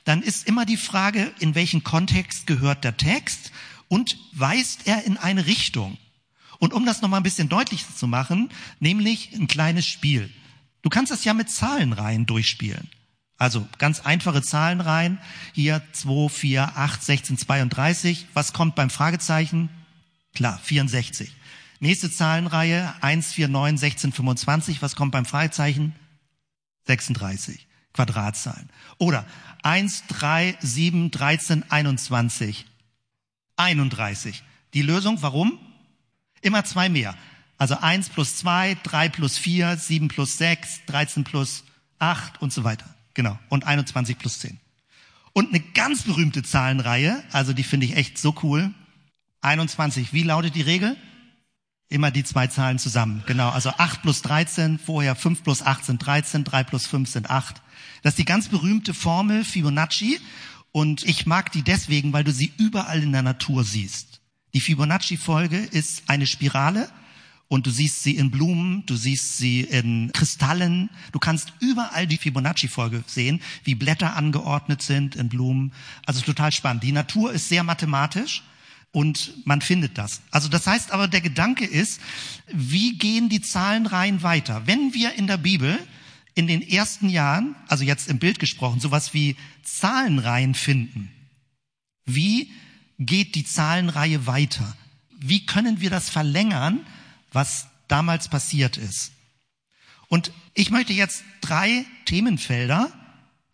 dann 0.04 0.22
ist 0.22 0.46
immer 0.46 0.66
die 0.66 0.76
Frage, 0.76 1.32
in 1.38 1.54
welchen 1.54 1.82
Kontext 1.82 2.46
gehört 2.46 2.84
der 2.84 2.96
Text 2.96 3.52
und 3.88 4.18
weist 4.32 4.86
er 4.86 5.04
in 5.04 5.16
eine 5.16 5.46
Richtung. 5.46 5.96
Und 6.58 6.72
um 6.72 6.86
das 6.86 7.02
nochmal 7.02 7.20
ein 7.20 7.24
bisschen 7.24 7.48
deutlicher 7.48 7.94
zu 7.94 8.06
machen, 8.06 8.50
nämlich 8.80 9.32
ein 9.34 9.48
kleines 9.48 9.86
Spiel. 9.86 10.30
Du 10.82 10.90
kannst 10.90 11.10
das 11.10 11.24
ja 11.24 11.34
mit 11.34 11.50
Zahlenreihen 11.50 12.26
durchspielen. 12.26 12.88
Also 13.36 13.66
ganz 13.78 14.00
einfache 14.00 14.42
Zahlenreihen. 14.42 15.18
Hier 15.52 15.82
2, 15.92 16.28
4, 16.28 16.76
8, 16.76 17.02
16, 17.02 17.38
32. 17.38 18.26
Was 18.34 18.52
kommt 18.52 18.74
beim 18.74 18.90
Fragezeichen? 18.90 19.68
Klar, 20.34 20.58
64. 20.62 21.34
Nächste 21.80 22.10
Zahlenreihe 22.10 22.94
1, 23.00 23.32
4, 23.32 23.48
9, 23.48 23.76
16, 23.76 24.12
25. 24.12 24.82
Was 24.82 24.96
kommt 24.96 25.12
beim 25.12 25.26
Fragezeichen? 25.26 25.94
36. 26.86 27.66
Quadratzahlen. 27.92 28.68
Oder 28.98 29.24
1, 29.62 30.04
3, 30.08 30.56
7, 30.60 31.10
13, 31.10 31.70
21. 31.70 32.66
31. 33.56 34.42
Die 34.74 34.82
Lösung, 34.82 35.22
warum? 35.22 35.58
Immer 36.40 36.64
zwei 36.64 36.88
mehr. 36.88 37.16
Also 37.58 37.78
1 37.78 38.10
plus 38.10 38.36
2, 38.36 38.76
3 38.82 39.08
plus 39.08 39.38
4, 39.38 39.76
7 39.76 40.08
plus 40.08 40.38
6, 40.38 40.86
13 40.86 41.24
plus 41.24 41.64
8 41.98 42.42
und 42.42 42.52
so 42.52 42.64
weiter. 42.64 42.93
Genau. 43.14 43.38
Und 43.48 43.64
21 43.64 44.18
plus 44.18 44.40
10. 44.40 44.58
Und 45.32 45.48
eine 45.48 45.60
ganz 45.60 46.02
berühmte 46.02 46.42
Zahlenreihe, 46.42 47.22
also 47.32 47.52
die 47.52 47.64
finde 47.64 47.86
ich 47.86 47.96
echt 47.96 48.18
so 48.18 48.34
cool. 48.42 48.72
21. 49.40 50.12
Wie 50.12 50.22
lautet 50.22 50.54
die 50.54 50.62
Regel? 50.62 50.96
Immer 51.88 52.10
die 52.10 52.24
zwei 52.24 52.46
Zahlen 52.46 52.78
zusammen. 52.78 53.22
Genau. 53.26 53.50
Also 53.50 53.70
8 53.70 54.02
plus 54.02 54.22
13, 54.22 54.78
vorher 54.78 55.14
5 55.14 55.42
plus 55.42 55.62
8 55.62 55.84
sind 55.84 55.98
13, 56.04 56.44
3 56.44 56.64
plus 56.64 56.86
5 56.86 57.08
sind 57.08 57.30
8. 57.30 57.60
Das 58.02 58.12
ist 58.12 58.18
die 58.18 58.24
ganz 58.24 58.48
berühmte 58.48 58.94
Formel 58.94 59.44
Fibonacci. 59.44 60.20
Und 60.72 61.04
ich 61.04 61.26
mag 61.26 61.52
die 61.52 61.62
deswegen, 61.62 62.12
weil 62.12 62.24
du 62.24 62.32
sie 62.32 62.52
überall 62.58 63.02
in 63.02 63.12
der 63.12 63.22
Natur 63.22 63.64
siehst. 63.64 64.20
Die 64.54 64.60
Fibonacci-Folge 64.60 65.58
ist 65.58 66.04
eine 66.08 66.26
Spirale 66.26 66.88
und 67.54 67.66
du 67.66 67.70
siehst 67.70 68.02
sie 68.02 68.16
in 68.16 68.32
Blumen, 68.32 68.82
du 68.86 68.96
siehst 68.96 69.38
sie 69.38 69.60
in 69.60 70.10
Kristallen. 70.12 70.90
Du 71.12 71.20
kannst 71.20 71.52
überall 71.60 72.08
die 72.08 72.16
Fibonacci-Folge 72.16 73.04
sehen, 73.06 73.40
wie 73.62 73.76
Blätter 73.76 74.16
angeordnet 74.16 74.82
sind 74.82 75.14
in 75.14 75.28
Blumen. 75.28 75.72
Also 76.04 76.20
total 76.20 76.50
spannend. 76.50 76.82
Die 76.82 76.90
Natur 76.90 77.32
ist 77.32 77.48
sehr 77.48 77.62
mathematisch 77.62 78.42
und 78.90 79.34
man 79.46 79.60
findet 79.60 79.98
das. 79.98 80.20
Also 80.32 80.48
das 80.48 80.66
heißt 80.66 80.90
aber, 80.90 81.06
der 81.06 81.20
Gedanke 81.20 81.64
ist, 81.64 82.00
wie 82.52 82.98
gehen 82.98 83.28
die 83.28 83.40
Zahlenreihen 83.40 84.24
weiter? 84.24 84.62
Wenn 84.66 84.92
wir 84.92 85.12
in 85.14 85.28
der 85.28 85.36
Bibel 85.36 85.78
in 86.34 86.48
den 86.48 86.60
ersten 86.60 87.08
Jahren, 87.08 87.54
also 87.68 87.84
jetzt 87.84 88.08
im 88.08 88.18
Bild 88.18 88.40
gesprochen, 88.40 88.80
sowas 88.80 89.14
wie 89.14 89.36
Zahlenreihen 89.62 90.54
finden. 90.54 91.12
Wie 92.04 92.50
geht 92.98 93.36
die 93.36 93.44
Zahlenreihe 93.44 94.26
weiter? 94.26 94.76
Wie 95.20 95.46
können 95.46 95.80
wir 95.80 95.90
das 95.90 96.10
verlängern, 96.10 96.84
was 97.34 97.66
damals 97.88 98.28
passiert 98.28 98.76
ist? 98.76 99.12
Und 100.08 100.32
ich 100.54 100.70
möchte 100.70 100.92
jetzt 100.92 101.24
drei 101.40 101.84
Themenfelder 102.04 102.92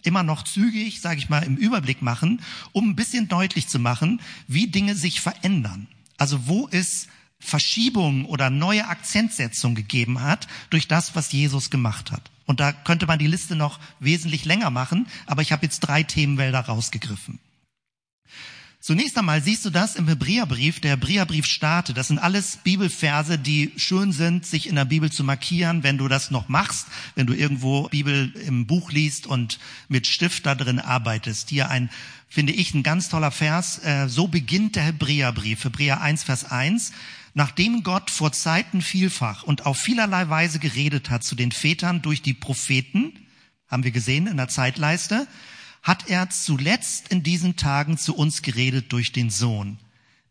immer 0.02 0.22
noch 0.22 0.44
zügig, 0.44 1.00
sage 1.00 1.18
ich 1.18 1.28
mal, 1.28 1.42
im 1.42 1.56
Überblick 1.56 2.02
machen, 2.02 2.42
um 2.72 2.90
ein 2.90 2.96
bisschen 2.96 3.28
deutlich 3.28 3.68
zu 3.68 3.78
machen, 3.78 4.20
wie 4.46 4.66
Dinge 4.66 4.94
sich 4.94 5.20
verändern. 5.20 5.88
Also 6.16 6.46
wo 6.46 6.68
es 6.70 7.08
Verschiebungen 7.38 8.26
oder 8.26 8.50
neue 8.50 8.86
Akzentsetzung 8.88 9.74
gegeben 9.74 10.20
hat 10.20 10.46
durch 10.68 10.88
das, 10.88 11.16
was 11.16 11.32
Jesus 11.32 11.70
gemacht 11.70 12.12
hat. 12.12 12.30
Und 12.46 12.60
da 12.60 12.72
könnte 12.72 13.06
man 13.06 13.18
die 13.18 13.26
Liste 13.26 13.56
noch 13.56 13.78
wesentlich 13.98 14.44
länger 14.44 14.70
machen, 14.70 15.06
aber 15.26 15.40
ich 15.40 15.52
habe 15.52 15.64
jetzt 15.64 15.80
drei 15.80 16.02
Themenwälder 16.02 16.60
rausgegriffen. 16.60 17.38
Zunächst 18.82 19.18
einmal 19.18 19.42
siehst 19.42 19.66
du 19.66 19.70
das 19.70 19.94
im 19.94 20.08
Hebräerbrief. 20.08 20.80
Der 20.80 20.92
Hebräerbrief 20.92 21.44
startet. 21.44 21.98
Das 21.98 22.08
sind 22.08 22.18
alles 22.18 22.56
Bibelverse, 22.64 23.38
die 23.38 23.72
schön 23.76 24.10
sind, 24.10 24.46
sich 24.46 24.66
in 24.66 24.74
der 24.74 24.86
Bibel 24.86 25.12
zu 25.12 25.22
markieren, 25.22 25.82
wenn 25.82 25.98
du 25.98 26.08
das 26.08 26.30
noch 26.30 26.48
machst, 26.48 26.86
wenn 27.14 27.26
du 27.26 27.34
irgendwo 27.34 27.88
Bibel 27.88 28.32
im 28.46 28.66
Buch 28.66 28.90
liest 28.90 29.26
und 29.26 29.58
mit 29.88 30.06
Stift 30.06 30.46
da 30.46 30.54
drin 30.54 30.78
arbeitest. 30.78 31.50
Hier 31.50 31.68
ein, 31.68 31.90
finde 32.26 32.54
ich, 32.54 32.72
ein 32.72 32.82
ganz 32.82 33.10
toller 33.10 33.30
Vers. 33.30 33.84
Äh, 33.84 34.08
so 34.08 34.28
beginnt 34.28 34.76
der 34.76 34.84
Hebräerbrief. 34.84 35.62
Hebräer 35.64 36.00
1, 36.00 36.22
Vers 36.22 36.50
1. 36.50 36.92
Nachdem 37.34 37.82
Gott 37.82 38.10
vor 38.10 38.32
Zeiten 38.32 38.80
vielfach 38.80 39.42
und 39.42 39.66
auf 39.66 39.76
vielerlei 39.76 40.30
Weise 40.30 40.58
geredet 40.58 41.10
hat 41.10 41.22
zu 41.22 41.34
den 41.34 41.52
Vätern 41.52 42.00
durch 42.00 42.22
die 42.22 42.34
Propheten, 42.34 43.12
haben 43.68 43.84
wir 43.84 43.90
gesehen 43.90 44.26
in 44.26 44.38
der 44.38 44.48
Zeitleiste, 44.48 45.28
hat 45.82 46.08
er 46.08 46.30
zuletzt 46.30 47.08
in 47.08 47.22
diesen 47.22 47.56
Tagen 47.56 47.98
zu 47.98 48.14
uns 48.14 48.42
geredet 48.42 48.92
durch 48.92 49.12
den 49.12 49.30
Sohn, 49.30 49.78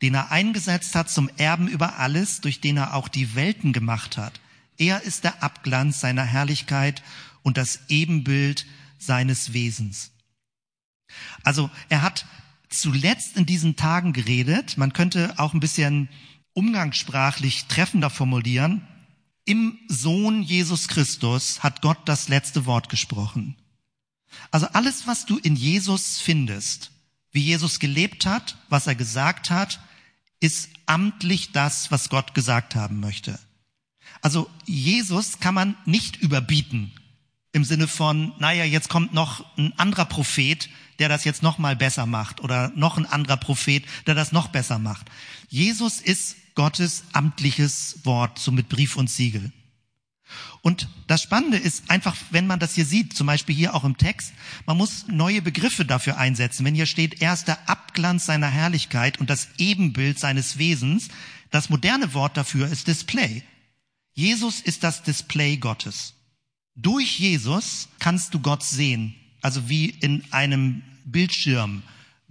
den 0.02 0.14
er 0.14 0.32
eingesetzt 0.32 0.96
hat 0.96 1.10
zum 1.10 1.30
Erben 1.38 1.68
über 1.68 1.98
alles, 1.98 2.42
durch 2.42 2.62
den 2.62 2.78
er 2.78 2.94
auch 2.94 3.08
die 3.08 3.36
Welten 3.36 3.74
gemacht 3.74 4.18
hat. 4.18 4.40
Er 4.78 5.02
ist 5.04 5.24
der 5.24 5.44
Abglanz 5.44 6.00
seiner 6.00 6.24
Herrlichkeit 6.24 7.04
und 7.42 7.58
das 7.58 7.82
Ebenbild 7.90 8.66
seines 8.98 9.54
Wesens. 9.54 10.12
Also 11.44 11.70
er 11.90 12.02
hat 12.02 12.26
zuletzt 12.70 13.36
in 13.36 13.46
diesen 13.46 13.76
Tagen 13.76 14.14
geredet. 14.14 14.78
Man 14.78 14.94
könnte 14.94 15.34
auch 15.38 15.54
ein 15.54 15.60
bisschen 15.60 16.10
umgangssprachlich 16.54 17.66
treffender 17.66 18.10
formulieren, 18.10 18.88
im 19.50 19.80
Sohn 19.88 20.44
Jesus 20.44 20.88
Christus 20.88 21.64
hat 21.64 21.82
Gott 21.82 21.98
das 22.06 22.30
letzte 22.30 22.68
Wort 22.68 22.88
gesprochen. 22.88 23.56
Also 24.52 24.68
alles, 24.68 25.08
was 25.08 25.26
du 25.26 25.38
in 25.38 25.56
Jesus 25.56 26.20
findest, 26.20 26.92
wie 27.32 27.42
Jesus 27.42 27.80
gelebt 27.80 28.26
hat, 28.26 28.58
was 28.70 28.88
er 28.88 28.96
gesagt 28.96 29.50
hat, 29.50 29.80
ist 30.40 30.70
amtlich 30.86 31.52
das, 31.52 31.92
was 31.92 32.10
Gott 32.10 32.34
gesagt 32.34 32.76
haben 32.76 33.00
möchte. 33.00 33.40
Also 34.22 34.50
Jesus 34.66 35.40
kann 35.40 35.54
man 35.54 35.76
nicht 35.86 36.18
überbieten 36.18 36.92
im 37.52 37.64
Sinne 37.64 37.88
von, 37.88 38.34
naja, 38.40 38.64
jetzt 38.64 38.90
kommt 38.90 39.14
noch 39.14 39.46
ein 39.58 39.78
anderer 39.78 40.06
Prophet, 40.06 40.70
der 41.00 41.10
das 41.10 41.24
jetzt 41.24 41.42
noch 41.42 41.58
mal 41.58 41.76
besser 41.76 42.06
macht 42.06 42.42
oder 42.42 42.72
noch 42.76 42.98
ein 42.98 43.06
anderer 43.06 43.38
Prophet, 43.38 43.84
der 44.06 44.16
das 44.16 44.32
noch 44.32 44.50
besser 44.50 44.80
macht. 44.80 45.08
Jesus 45.48 46.00
ist 46.00 46.36
Gottes 46.56 47.04
amtliches 47.14 48.00
Wort, 48.04 48.38
so 48.38 48.52
mit 48.52 48.70
Brief 48.70 48.98
und 48.98 49.10
Siegel. 49.10 49.52
Und 50.62 50.90
das 51.08 51.22
Spannende 51.22 51.58
ist 51.58 51.90
einfach, 51.90 52.16
wenn 52.32 52.48
man 52.48 52.60
das 52.60 52.76
hier 52.76 52.86
sieht, 52.86 53.16
zum 53.16 53.28
Beispiel 53.28 53.56
hier 53.56 53.74
auch 53.74 53.84
im 53.84 53.98
Text, 53.98 54.34
man 54.66 54.78
muss 54.78 55.08
neue 55.08 55.42
Begriffe 55.42 55.86
dafür 55.86 56.18
einsetzen. 56.18 56.66
Wenn 56.66 56.76
hier 56.76 56.86
steht, 56.86 57.22
er 57.22 57.34
ist 57.34 57.48
der 57.48 57.70
Abglanz 57.70 58.26
seiner 58.26 58.50
Herrlichkeit 58.50 59.20
und 59.20 59.30
das 59.30 59.48
Ebenbild 59.58 60.20
seines 60.20 60.58
Wesens, 60.58 61.08
das 61.52 61.70
moderne 61.70 62.14
Wort 62.14 62.38
dafür 62.38 62.68
ist 62.68 62.88
Display. 62.88 63.44
Jesus 64.14 64.60
ist 64.60 64.84
das 64.84 65.04
Display 65.04 65.58
Gottes. 65.58 66.14
Durch 66.76 67.20
Jesus 67.20 67.88
kannst 68.00 68.34
du 68.34 68.40
Gott 68.40 68.64
sehen, 68.64 69.16
also 69.42 69.70
wie 69.70 69.90
in 69.90 70.24
einem 70.32 70.84
Bildschirm. 71.06 71.84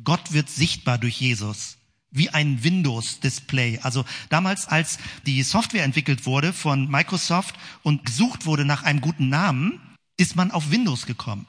Gott 0.04 0.32
wird 0.32 0.50
sichtbar 0.50 0.98
durch 0.98 1.20
Jesus 1.20 1.77
wie 2.10 2.30
ein 2.30 2.62
Windows-Display. 2.64 3.80
Also 3.82 4.04
damals, 4.28 4.66
als 4.66 4.98
die 5.26 5.42
Software 5.42 5.84
entwickelt 5.84 6.26
wurde 6.26 6.52
von 6.52 6.90
Microsoft 6.90 7.54
und 7.82 8.06
gesucht 8.06 8.46
wurde 8.46 8.64
nach 8.64 8.82
einem 8.82 9.00
guten 9.00 9.28
Namen, 9.28 9.80
ist 10.16 10.36
man 10.36 10.50
auf 10.50 10.70
Windows 10.70 11.06
gekommen. 11.06 11.46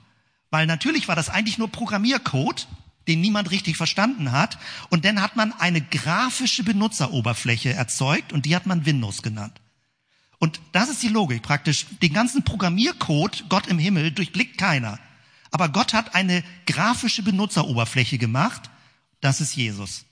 Weil 0.51 0.65
natürlich 0.65 1.07
war 1.07 1.15
das 1.15 1.29
eigentlich 1.29 1.57
nur 1.57 1.69
Programmiercode, 1.69 2.67
den 3.07 3.21
niemand 3.21 3.51
richtig 3.51 3.77
verstanden 3.77 4.31
hat. 4.31 4.57
Und 4.89 5.05
dann 5.05 5.21
hat 5.21 5.35
man 5.35 5.53
eine 5.53 5.81
grafische 5.81 6.63
Benutzeroberfläche 6.63 7.73
erzeugt 7.73 8.33
und 8.33 8.45
die 8.45 8.55
hat 8.55 8.65
man 8.65 8.85
Windows 8.85 9.21
genannt. 9.21 9.59
Und 10.37 10.61
das 10.71 10.89
ist 10.89 11.03
die 11.03 11.09
Logik 11.09 11.41
praktisch. 11.41 11.85
Den 12.01 12.13
ganzen 12.13 12.43
Programmiercode, 12.43 13.45
Gott 13.49 13.67
im 13.67 13.79
Himmel, 13.79 14.11
durchblickt 14.11 14.57
keiner. 14.57 14.99
Aber 15.51 15.69
Gott 15.69 15.93
hat 15.93 16.15
eine 16.15 16.43
grafische 16.65 17.23
Benutzeroberfläche 17.23 18.17
gemacht. 18.17 18.69
Das 19.19 19.41
ist 19.41 19.55
Jesus. 19.55 20.05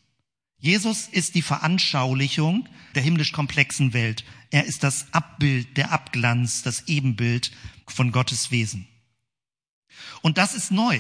Jesus 0.60 1.08
ist 1.08 1.36
die 1.36 1.42
Veranschaulichung 1.42 2.68
der 2.96 3.04
himmlisch 3.04 3.32
komplexen 3.32 3.94
Welt. 3.94 4.24
Er 4.50 4.66
ist 4.66 4.84
das 4.84 5.14
Abbild, 5.14 5.78
der 5.78 5.92
Abglanz, 5.92 6.64
das 6.64 6.88
Ebenbild 6.88 7.52
von 7.86 8.12
Gottes 8.12 8.50
Wesen. 8.52 8.88
Und 10.22 10.38
das 10.38 10.56
ist 10.56 10.72
neu. 10.72 11.00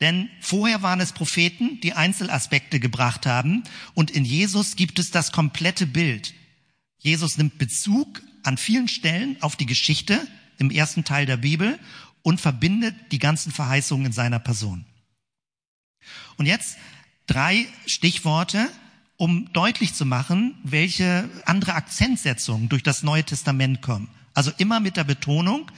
Denn 0.00 0.30
vorher 0.40 0.82
waren 0.82 1.00
es 1.00 1.12
Propheten, 1.12 1.78
die 1.82 1.92
Einzelaspekte 1.92 2.80
gebracht 2.80 3.26
haben. 3.26 3.64
Und 3.94 4.10
in 4.10 4.24
Jesus 4.24 4.76
gibt 4.76 4.98
es 4.98 5.10
das 5.10 5.30
komplette 5.30 5.86
Bild. 5.86 6.34
Jesus 6.98 7.36
nimmt 7.36 7.58
Bezug 7.58 8.22
an 8.42 8.56
vielen 8.56 8.88
Stellen 8.88 9.40
auf 9.42 9.56
die 9.56 9.66
Geschichte 9.66 10.26
im 10.58 10.70
ersten 10.70 11.04
Teil 11.04 11.26
der 11.26 11.36
Bibel 11.36 11.78
und 12.22 12.40
verbindet 12.40 12.94
die 13.12 13.18
ganzen 13.18 13.52
Verheißungen 13.52 14.06
in 14.06 14.12
seiner 14.12 14.38
Person. 14.38 14.84
Und 16.36 16.46
jetzt 16.46 16.78
drei 17.30 17.66
Stichworte, 17.86 18.68
um 19.16 19.52
deutlich 19.52 19.94
zu 19.94 20.04
machen, 20.04 20.56
welche 20.64 21.28
andere 21.44 21.74
Akzentsetzungen 21.74 22.68
durch 22.68 22.82
das 22.82 23.02
Neue 23.02 23.22
Testament 23.22 23.82
kommen. 23.82 24.08
Also 24.34 24.50
immer 24.58 24.80
mit 24.80 24.96
der 24.96 25.04
Betonung, 25.04 25.70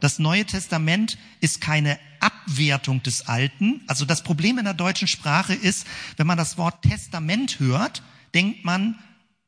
das 0.00 0.18
Neue 0.18 0.44
Testament 0.44 1.18
ist 1.40 1.60
keine 1.60 1.98
Abwertung 2.20 3.02
des 3.02 3.28
Alten. 3.28 3.82
Also 3.86 4.04
das 4.04 4.22
Problem 4.22 4.58
in 4.58 4.64
der 4.64 4.74
deutschen 4.74 5.08
Sprache 5.08 5.54
ist, 5.54 5.86
wenn 6.16 6.26
man 6.26 6.38
das 6.38 6.58
Wort 6.58 6.82
Testament 6.82 7.60
hört, 7.60 8.02
denkt 8.34 8.64
man, 8.64 8.96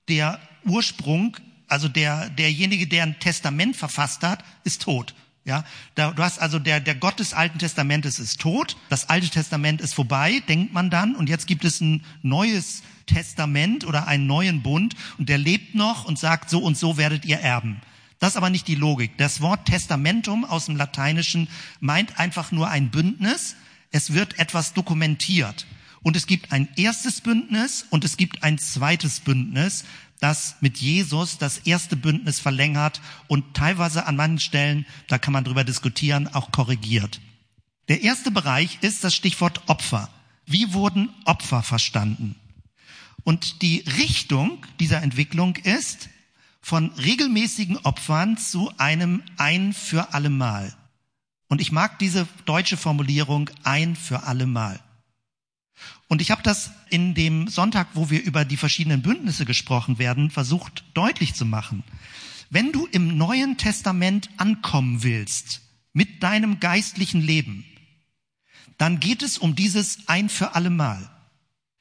der 0.08 0.40
Ursprung, 0.64 1.36
also 1.68 1.88
der, 1.88 2.30
derjenige, 2.30 2.86
der 2.86 3.04
ein 3.04 3.18
Testament 3.20 3.76
verfasst 3.76 4.22
hat, 4.22 4.44
ist 4.64 4.82
tot. 4.82 5.14
Ja, 5.44 5.64
da, 5.94 6.10
du 6.10 6.22
hast 6.22 6.38
also 6.38 6.58
der, 6.58 6.80
der 6.80 6.94
Gott 6.94 7.18
des 7.18 7.32
Alten 7.32 7.58
Testamentes 7.58 8.18
ist 8.18 8.40
tot, 8.40 8.76
das 8.90 9.08
Alte 9.08 9.30
Testament 9.30 9.80
ist 9.80 9.94
vorbei, 9.94 10.42
denkt 10.48 10.74
man 10.74 10.90
dann, 10.90 11.14
und 11.14 11.30
jetzt 11.30 11.46
gibt 11.46 11.64
es 11.64 11.80
ein 11.80 12.04
neues 12.22 12.82
Testament 13.06 13.86
oder 13.86 14.06
einen 14.06 14.26
neuen 14.26 14.62
Bund 14.62 14.94
und 15.18 15.28
der 15.28 15.38
lebt 15.38 15.74
noch 15.74 16.04
und 16.04 16.18
sagt, 16.18 16.50
so 16.50 16.60
und 16.60 16.76
so 16.76 16.98
werdet 16.98 17.24
ihr 17.24 17.38
erben. 17.38 17.80
Das 18.18 18.32
ist 18.32 18.36
aber 18.36 18.50
nicht 18.50 18.68
die 18.68 18.74
Logik. 18.74 19.16
Das 19.16 19.40
Wort 19.40 19.64
Testamentum 19.64 20.44
aus 20.44 20.66
dem 20.66 20.76
Lateinischen 20.76 21.48
meint 21.80 22.20
einfach 22.20 22.52
nur 22.52 22.68
ein 22.68 22.90
Bündnis. 22.90 23.56
Es 23.90 24.12
wird 24.12 24.38
etwas 24.38 24.74
dokumentiert. 24.74 25.66
Und 26.02 26.16
es 26.16 26.26
gibt 26.26 26.52
ein 26.52 26.68
erstes 26.76 27.22
Bündnis 27.22 27.86
und 27.88 28.04
es 28.04 28.18
gibt 28.18 28.42
ein 28.42 28.58
zweites 28.58 29.20
Bündnis, 29.20 29.84
das 30.20 30.56
mit 30.60 30.78
Jesus 30.78 31.38
das 31.38 31.58
erste 31.58 31.96
Bündnis 31.96 32.38
verlängert 32.38 33.00
und 33.26 33.54
teilweise 33.54 34.06
an 34.06 34.16
manchen 34.16 34.40
Stellen, 34.40 34.86
da 35.08 35.18
kann 35.18 35.32
man 35.32 35.44
drüber 35.44 35.64
diskutieren, 35.64 36.28
auch 36.28 36.52
korrigiert. 36.52 37.20
Der 37.88 38.02
erste 38.02 38.30
Bereich 38.30 38.78
ist 38.82 39.02
das 39.02 39.14
Stichwort 39.14 39.68
Opfer. 39.68 40.10
Wie 40.46 40.72
wurden 40.74 41.08
Opfer 41.24 41.62
verstanden? 41.62 42.36
Und 43.24 43.62
die 43.62 43.84
Richtung 43.98 44.64
dieser 44.78 45.02
Entwicklung 45.02 45.56
ist, 45.56 46.08
von 46.60 46.90
regelmäßigen 46.92 47.78
Opfern 47.78 48.36
zu 48.36 48.70
einem 48.76 49.22
ein 49.38 49.72
für 49.72 50.12
allemal. 50.14 50.74
Und 51.48 51.60
ich 51.60 51.72
mag 51.72 51.98
diese 51.98 52.28
deutsche 52.44 52.76
Formulierung 52.76 53.50
ein 53.64 53.96
für 53.96 54.24
allemal. 54.24 54.80
Und 56.08 56.20
ich 56.20 56.30
habe 56.30 56.42
das 56.42 56.70
in 56.88 57.14
dem 57.14 57.48
Sonntag, 57.48 57.88
wo 57.94 58.10
wir 58.10 58.22
über 58.22 58.44
die 58.44 58.56
verschiedenen 58.56 59.02
Bündnisse 59.02 59.44
gesprochen 59.44 59.98
werden, 59.98 60.30
versucht 60.30 60.84
deutlich 60.94 61.34
zu 61.34 61.44
machen. 61.44 61.84
Wenn 62.50 62.72
du 62.72 62.86
im 62.86 63.16
Neuen 63.16 63.56
Testament 63.56 64.28
ankommen 64.36 65.02
willst 65.02 65.62
mit 65.92 66.22
deinem 66.22 66.58
geistlichen 66.58 67.20
Leben, 67.20 67.64
dann 68.76 68.98
geht 68.98 69.22
es 69.22 69.38
um 69.38 69.54
dieses 69.54 70.08
ein 70.08 70.28
für 70.28 70.54
allemal. 70.54 71.10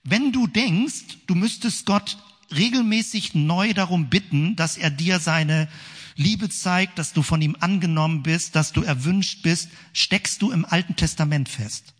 Wenn 0.03 0.32
du 0.32 0.48
denkst, 0.48 1.18
du 1.27 1.36
müsstest 1.36 1.86
Gott 1.86 2.18
regelmäßig 2.56 3.36
neu 3.36 3.74
darum 3.74 4.10
bitten, 4.10 4.56
dass 4.56 4.77
er 4.77 4.89
dir 4.89 5.20
seine 5.20 5.68
Liebe 6.15 6.50
zeigt, 6.50 7.00
dass 7.00 7.13
du 7.13 7.22
von 7.24 7.41
ihm 7.41 7.56
angenommen 7.60 8.24
bist, 8.24 8.56
dass 8.56 8.74
du 8.74 8.84
erwünscht 8.84 9.41
bist, 9.41 9.70
steckst 9.94 10.41
du 10.41 10.51
im 10.51 10.65
Alten 10.65 10.96
Testament 10.96 11.48
fest. 11.48 11.94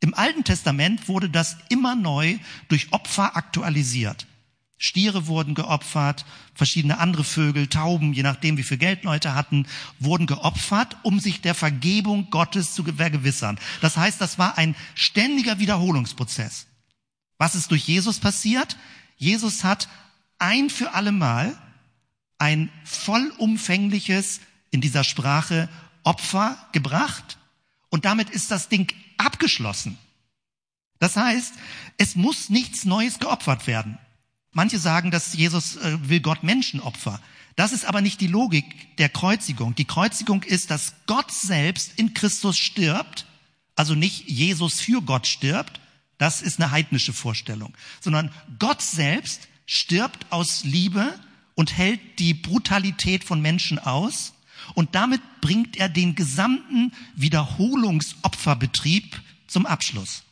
Im 0.00 0.14
Alten 0.14 0.44
Testament 0.44 1.08
wurde 1.08 1.28
das 1.28 1.56
immer 1.68 1.94
neu 1.94 2.38
durch 2.68 2.92
Opfer 2.92 3.36
aktualisiert. 3.36 4.26
Stiere 4.80 5.26
wurden 5.26 5.54
geopfert, 5.54 6.24
verschiedene 6.54 6.98
andere 6.98 7.24
Vögel, 7.24 7.66
Tauben, 7.66 8.12
je 8.12 8.22
nachdem 8.22 8.56
wie 8.56 8.62
viel 8.62 8.76
Geld 8.76 9.02
Leute 9.02 9.34
hatten, 9.34 9.66
wurden 9.98 10.26
geopfert, 10.26 10.96
um 11.02 11.18
sich 11.18 11.40
der 11.40 11.56
Vergebung 11.56 12.30
Gottes 12.30 12.74
zu 12.74 12.84
vergewissern. 12.84 13.58
Das 13.80 13.96
heißt, 13.96 14.20
das 14.20 14.38
war 14.38 14.56
ein 14.56 14.76
ständiger 14.94 15.58
Wiederholungsprozess. 15.58 16.68
Was 17.38 17.56
ist 17.56 17.72
durch 17.72 17.88
Jesus 17.88 18.20
passiert? 18.20 18.76
Jesus 19.16 19.64
hat 19.64 19.88
ein 20.38 20.70
für 20.70 20.94
allemal 20.94 21.58
ein 22.38 22.70
vollumfängliches, 22.84 24.40
in 24.70 24.80
dieser 24.80 25.02
Sprache, 25.02 25.68
Opfer 26.04 26.56
gebracht 26.70 27.38
und 27.90 28.04
damit 28.04 28.30
ist 28.30 28.50
das 28.50 28.68
Ding 28.68 28.92
abgeschlossen. 29.18 29.98
Das 30.98 31.16
heißt, 31.16 31.54
es 31.96 32.16
muss 32.16 32.48
nichts 32.48 32.84
Neues 32.84 33.18
geopfert 33.18 33.66
werden. 33.66 33.98
Manche 34.52 34.78
sagen, 34.78 35.10
dass 35.10 35.34
Jesus 35.34 35.76
äh, 35.76 36.08
will 36.08 36.20
Gott 36.20 36.42
Menschen 36.42 36.80
opfer. 36.80 37.20
Das 37.54 37.72
ist 37.72 37.84
aber 37.84 38.00
nicht 38.00 38.20
die 38.20 38.26
Logik 38.28 38.96
der 38.98 39.08
Kreuzigung. 39.08 39.74
Die 39.74 39.84
Kreuzigung 39.84 40.42
ist, 40.42 40.70
dass 40.70 40.94
Gott 41.06 41.30
selbst 41.30 41.98
in 41.98 42.14
Christus 42.14 42.56
stirbt, 42.56 43.26
also 43.74 43.94
nicht 43.94 44.28
Jesus 44.28 44.80
für 44.80 45.02
Gott 45.02 45.26
stirbt, 45.26 45.80
das 46.18 46.42
ist 46.42 46.60
eine 46.60 46.70
heidnische 46.70 47.12
Vorstellung. 47.12 47.74
Sondern 48.00 48.32
Gott 48.58 48.82
selbst 48.82 49.48
stirbt 49.66 50.30
aus 50.30 50.64
Liebe 50.64 51.18
und 51.54 51.76
hält 51.76 52.18
die 52.18 52.34
Brutalität 52.34 53.24
von 53.24 53.40
Menschen 53.40 53.78
aus. 53.78 54.34
Und 54.74 54.94
damit 54.94 55.20
bringt 55.40 55.76
er 55.76 55.88
den 55.88 56.14
gesamten 56.14 56.92
Wiederholungsopferbetrieb 57.14 59.20
zum 59.46 59.66
Abschluss. 59.66 60.24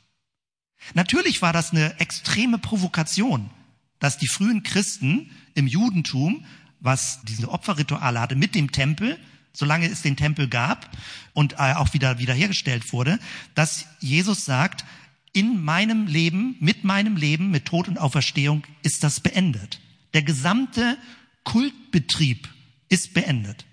Natürlich 0.94 1.42
war 1.42 1.52
das 1.52 1.72
eine 1.72 1.98
extreme 2.00 2.58
Provokation, 2.58 3.50
dass 3.98 4.18
die 4.18 4.28
frühen 4.28 4.62
Christen 4.62 5.30
im 5.54 5.66
Judentum, 5.66 6.44
was 6.80 7.20
diese 7.24 7.50
Opferrituale 7.50 8.20
hatte 8.20 8.36
mit 8.36 8.54
dem 8.54 8.72
Tempel, 8.72 9.18
solange 9.52 9.88
es 9.88 10.02
den 10.02 10.16
Tempel 10.16 10.48
gab 10.48 10.90
und 11.32 11.54
äh, 11.54 11.74
auch 11.74 11.94
wieder 11.94 12.18
wiederhergestellt 12.18 12.92
wurde, 12.92 13.18
dass 13.54 13.86
Jesus 14.00 14.44
sagt, 14.44 14.84
in 15.32 15.64
meinem 15.64 16.06
Leben, 16.06 16.56
mit 16.60 16.84
meinem 16.84 17.16
Leben, 17.16 17.50
mit 17.50 17.66
Tod 17.66 17.88
und 17.88 17.98
Auferstehung 17.98 18.64
ist 18.82 19.02
das 19.02 19.20
beendet. 19.20 19.80
Der 20.14 20.22
gesamte 20.22 20.96
Kultbetrieb 21.44 22.48
ist 22.88 23.12
beendet. 23.12 23.66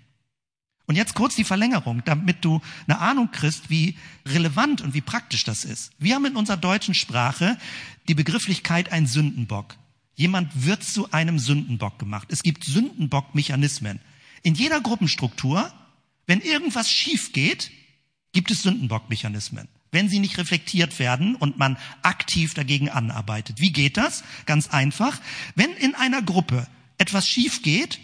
Und 0.85 0.95
jetzt 0.95 1.15
kurz 1.15 1.35
die 1.35 1.45
Verlängerung, 1.45 2.03
damit 2.05 2.43
du 2.43 2.61
eine 2.87 2.99
Ahnung 2.99 3.31
kriegst, 3.31 3.69
wie 3.69 3.97
relevant 4.25 4.81
und 4.81 4.93
wie 4.93 5.01
praktisch 5.01 5.43
das 5.43 5.63
ist. 5.63 5.91
Wir 5.97 6.15
haben 6.15 6.25
in 6.25 6.35
unserer 6.35 6.57
deutschen 6.57 6.93
Sprache 6.93 7.57
die 8.07 8.15
Begrifflichkeit 8.15 8.91
ein 8.91 9.07
Sündenbock. 9.07 9.77
Jemand 10.15 10.65
wird 10.65 10.83
zu 10.83 11.11
einem 11.11 11.39
Sündenbock 11.39 11.99
gemacht. 11.99 12.27
Es 12.31 12.43
gibt 12.43 12.65
Sündenbock-Mechanismen. 12.65 13.99
In 14.43 14.55
jeder 14.55 14.81
Gruppenstruktur, 14.81 15.71
wenn 16.27 16.41
irgendwas 16.41 16.91
schief 16.91 17.31
geht, 17.31 17.71
gibt 18.33 18.51
es 18.51 18.63
Sündenbock-Mechanismen 18.63 19.67
wenn 19.93 20.09
sie 20.09 20.19
nicht 20.19 20.37
reflektiert 20.39 20.99
werden 20.99 21.35
und 21.35 21.57
man 21.57 21.77
aktiv 22.01 22.55
dagegen 22.55 22.89
anarbeitet. 22.89 23.61
Wie 23.61 23.71
geht 23.71 23.95
das? 23.95 24.23
Ganz 24.45 24.69
einfach. 24.69 25.21
Wenn 25.55 25.71
in 25.73 25.95
einer 25.95 26.21
Gruppe 26.21 26.67
etwas 26.97 27.27
schief 27.27 27.61
geht, 27.61 27.99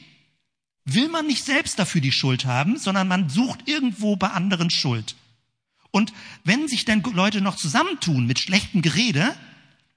will 0.93 1.09
man 1.09 1.27
nicht 1.27 1.43
selbst 1.43 1.79
dafür 1.79 2.01
die 2.01 2.11
Schuld 2.11 2.45
haben, 2.45 2.77
sondern 2.77 3.07
man 3.07 3.29
sucht 3.29 3.67
irgendwo 3.67 4.15
bei 4.15 4.29
anderen 4.29 4.69
Schuld. 4.69 5.15
Und 5.91 6.13
wenn 6.43 6.67
sich 6.67 6.85
dann 6.85 7.01
Leute 7.01 7.41
noch 7.41 7.55
zusammentun 7.55 8.27
mit 8.27 8.39
schlechtem 8.39 8.81
Gerede, 8.81 9.35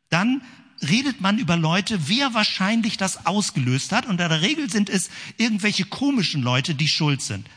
dann 0.09 0.43
redet 0.81 1.21
man 1.21 1.39
über 1.39 1.57
Leute, 1.57 2.09
wer 2.09 2.35
wahrscheinlich 2.35 2.97
das 2.97 3.27
ausgelöst 3.27 3.93
hat. 3.93 4.07
Und 4.07 4.21
in 4.21 4.29
der 4.29 4.43
Regel 4.43 4.71
sind 4.71 4.91
es 4.91 5.11
irgendwelche 5.37 5.85
komischen 5.85 6.43
Leute, 6.43 6.75
die 6.75 6.89
schuld 6.89 7.23
sind. 7.23 7.49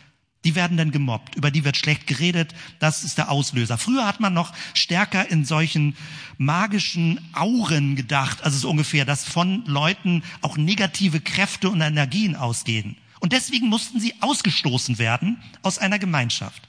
Die 0.43 0.53
werden 0.53 0.77
dann 0.77 0.91
gemobbt, 0.91 1.35
über 1.35 1.49
die 1.49 1.63
wird 1.63 1.75
schlecht 1.75 2.05
geredet, 2.05 2.53
das 2.77 3.03
ist 3.03 3.17
der 3.17 3.31
Auslöser. 3.31 3.79
Früher 3.79 4.05
hat 4.05 4.19
man 4.19 4.35
noch 4.35 4.53
stärker 4.75 5.27
in 5.31 5.43
solchen 5.43 5.95
magischen 6.37 7.19
Auren 7.33 7.95
gedacht, 7.95 8.43
also 8.43 8.59
so 8.59 8.69
ungefähr, 8.69 9.05
dass 9.05 9.25
von 9.25 9.65
Leuten 9.65 10.21
auch 10.41 10.55
negative 10.55 11.19
Kräfte 11.19 11.67
und 11.67 11.81
Energien 11.81 12.35
ausgehen. 12.35 12.95
Und 13.25 13.33
deswegen 13.33 13.69
mussten 13.69 13.99
sie 13.99 14.13
ausgestoßen 14.21 14.99
werden 14.99 15.41
aus 15.63 15.79
einer 15.79 15.97
Gemeinschaft, 15.97 16.61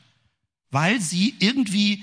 weil 0.71 1.03
sie 1.03 1.35
irgendwie 1.39 2.03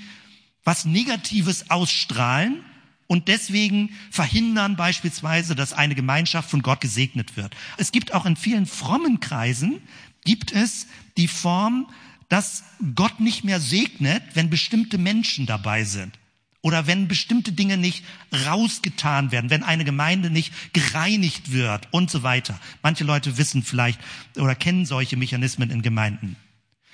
was 0.62 0.84
Negatives 0.84 1.72
ausstrahlen 1.72 2.64
und 3.08 3.26
deswegen 3.26 3.90
verhindern 4.12 4.76
beispielsweise, 4.76 5.56
dass 5.56 5.72
eine 5.72 5.96
Gemeinschaft 5.96 6.50
von 6.50 6.62
Gott 6.62 6.80
gesegnet 6.80 7.36
wird. 7.36 7.56
Es 7.78 7.90
gibt 7.90 8.14
auch 8.14 8.26
in 8.26 8.36
vielen 8.36 8.66
frommen 8.66 9.18
Kreisen 9.18 9.80
gibt 10.24 10.52
es 10.52 10.86
die 11.16 11.26
Form, 11.26 11.90
dass 12.28 12.62
Gott 12.94 13.18
nicht 13.18 13.42
mehr 13.42 13.58
segnet, 13.58 14.22
wenn 14.34 14.50
bestimmte 14.50 14.98
Menschen 14.98 15.46
dabei 15.46 15.82
sind. 15.82 16.16
Oder 16.64 16.86
wenn 16.86 17.08
bestimmte 17.08 17.52
Dinge 17.52 17.76
nicht 17.76 18.02
rausgetan 18.46 19.30
werden, 19.30 19.50
wenn 19.50 19.62
eine 19.62 19.84
Gemeinde 19.84 20.30
nicht 20.30 20.50
gereinigt 20.72 21.52
wird 21.52 21.88
und 21.90 22.10
so 22.10 22.22
weiter. 22.22 22.58
Manche 22.82 23.04
Leute 23.04 23.36
wissen 23.36 23.62
vielleicht 23.62 24.00
oder 24.38 24.54
kennen 24.54 24.86
solche 24.86 25.18
Mechanismen 25.18 25.68
in 25.68 25.82
Gemeinden. 25.82 26.36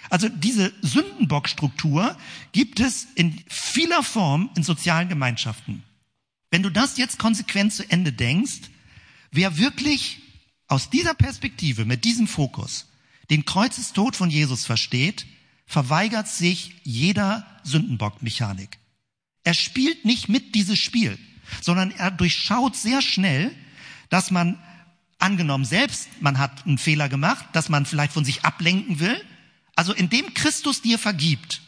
Also 0.09 0.28
diese 0.28 0.72
Sündenbockstruktur 0.83 2.16
gibt 2.50 2.80
es 2.80 3.06
in 3.14 3.40
vieler 3.46 4.02
Form 4.02 4.50
in 4.56 4.64
sozialen 4.64 5.09
Gemeinschaften. 5.09 5.85
Wenn 6.50 6.64
du 6.64 6.70
das 6.70 6.96
jetzt 6.96 7.20
konsequent 7.20 7.72
zu 7.72 7.88
Ende 7.88 8.12
denkst, 8.12 8.62
wer 9.30 9.56
wirklich 9.56 10.18
aus 10.66 10.90
dieser 10.90 11.14
Perspektive, 11.14 11.85
mit 11.85 12.04
diesem 12.04 12.26
Fokus, 12.26 12.88
den 13.30 13.44
Kreuzestod 13.44 14.16
von 14.16 14.30
Jesus 14.30 14.66
versteht, 14.66 15.26
verweigert 15.64 16.26
sich 16.26 16.74
jeder 16.83 17.46
Sündenbockmechanik. 17.62 18.79
Er 19.44 19.55
spielt 19.55 20.05
nicht 20.05 20.29
mit 20.29 20.55
dieses 20.55 20.79
Spiel, 20.79 21.18
sondern 21.61 21.90
er 21.90 22.11
durchschaut 22.11 22.76
sehr 22.76 23.03
schnell, 23.03 23.55
dass 24.09 24.31
man 24.31 24.59
angenommen 25.18 25.64
selbst, 25.64 26.09
man 26.20 26.38
hat 26.38 26.66
einen 26.66 26.79
Fehler 26.79 27.09
gemacht, 27.09 27.44
dass 27.53 27.68
man 27.68 27.87
vielleicht 27.87 28.12
von 28.12 28.24
sich 28.24 28.44
ablenken 28.44 29.00
will. 29.00 29.22
Also 29.76 29.92
indem 29.92 30.35
Christus 30.35 30.83
dir 30.83 30.98
vergibt, 30.98 31.61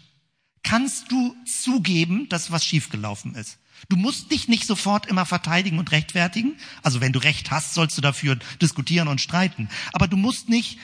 kannst 0.62 1.10
du 1.10 1.34
zugeben, 1.46 2.28
dass 2.28 2.50
was 2.50 2.64
schiefgelaufen 2.64 3.34
ist. 3.34 3.58
Du 3.88 3.96
musst 3.96 4.30
dich 4.30 4.48
nicht 4.48 4.66
sofort 4.66 5.06
immer 5.06 5.26
verteidigen 5.26 5.78
und 5.78 5.90
rechtfertigen. 5.90 6.56
Also 6.82 7.00
wenn 7.00 7.12
du 7.12 7.18
Recht 7.18 7.50
hast, 7.50 7.74
sollst 7.74 7.96
du 7.96 8.00
dafür 8.00 8.38
diskutieren 8.60 9.08
und 9.08 9.20
streiten. 9.20 9.68
Aber 9.92 10.06
du 10.06 10.16
musst 10.16 10.48
nicht 10.48 10.78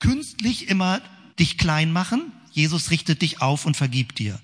künstlich 0.00 0.68
immer 0.68 1.00
dich 1.38 1.56
klein 1.58 1.92
machen. 1.92 2.32
Jesus 2.52 2.90
richtet 2.90 3.22
dich 3.22 3.40
auf 3.40 3.64
und 3.66 3.76
vergibt 3.76 4.18
dir. 4.18 4.38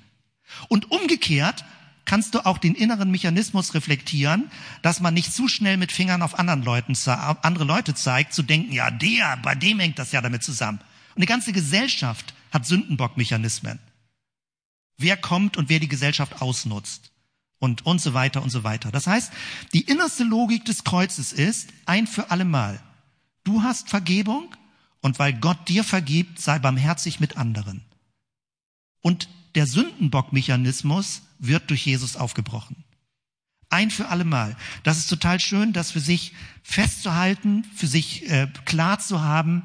Und 0.69 0.91
umgekehrt 0.91 1.65
kannst 2.05 2.35
du 2.35 2.45
auch 2.45 2.59
den 2.59 2.75
inneren 2.75 3.11
Mechanismus 3.11 3.75
reflektieren, 3.75 4.51
dass 4.83 5.01
man 5.01 5.15
nicht 5.15 5.33
zu 5.33 5.49
schnell 5.49 5.77
mit 5.77 5.93
Fingern 5.93 6.23
auf 6.23 6.39
anderen 6.39 6.63
Leuten, 6.63 6.95
andere 7.07 7.65
Leute 7.65 7.95
zeigt, 7.95 8.33
zu 8.35 8.43
denken, 8.43 8.73
ja, 8.73 8.91
der, 8.91 9.37
bei 9.39 9.55
dem 9.55 9.79
hängt 9.79 9.99
das 9.99 10.13
ja 10.13 10.21
damit 10.21 10.43
zusammen. 10.43 10.81
Und 11.15 11.21
die 11.23 11.27
ganze 11.27 11.53
Gesellschaft 11.53 12.35
hat 12.51 12.67
Sündenbockmechanismen. 12.67 13.79
Wer 14.99 15.17
kommt 15.17 15.57
und 15.57 15.69
wer 15.69 15.81
die 15.81 15.89
Gesellschaft 15.89 16.43
ausnutzt. 16.43 17.11
Und, 17.59 17.87
und 17.87 18.01
so 18.01 18.13
weiter 18.13 18.43
und 18.43 18.51
so 18.51 18.65
weiter. 18.65 18.91
Das 18.91 19.07
heißt, 19.07 19.33
die 19.73 19.83
innerste 19.83 20.25
Logik 20.25 20.65
des 20.65 20.83
Kreuzes 20.83 21.33
ist, 21.33 21.71
ein 21.87 22.09
für 22.09 22.33
alle 22.33 22.45
Mal. 22.45 22.81
Du 23.45 23.63
hast 23.63 23.89
Vergebung 23.89 24.53
und 25.01 25.21
weil 25.21 25.33
Gott 25.33 25.69
dir 25.69 25.85
vergibt, 25.85 26.41
sei 26.41 26.59
barmherzig 26.59 27.21
mit 27.21 27.37
anderen. 27.37 27.85
Und 29.01 29.29
der 29.55 29.67
Sündenbockmechanismus 29.67 31.23
wird 31.39 31.71
durch 31.71 31.87
Jesus 31.87 32.17
aufgebrochen. 32.17 32.85
Ein 33.71 33.91
für 33.91 34.09
alle 34.09 34.25
Mal. 34.25 34.57
Das 34.83 34.99
ist 34.99 35.09
total 35.09 35.41
schön, 35.41 35.73
das 35.73 35.91
für 35.91 36.01
sich 36.01 36.33
festzuhalten, 36.63 37.65
für 37.75 37.87
sich 37.87 38.29
äh, 38.31 38.49
klar 38.67 38.99
zu 38.99 39.23
haben. 39.23 39.63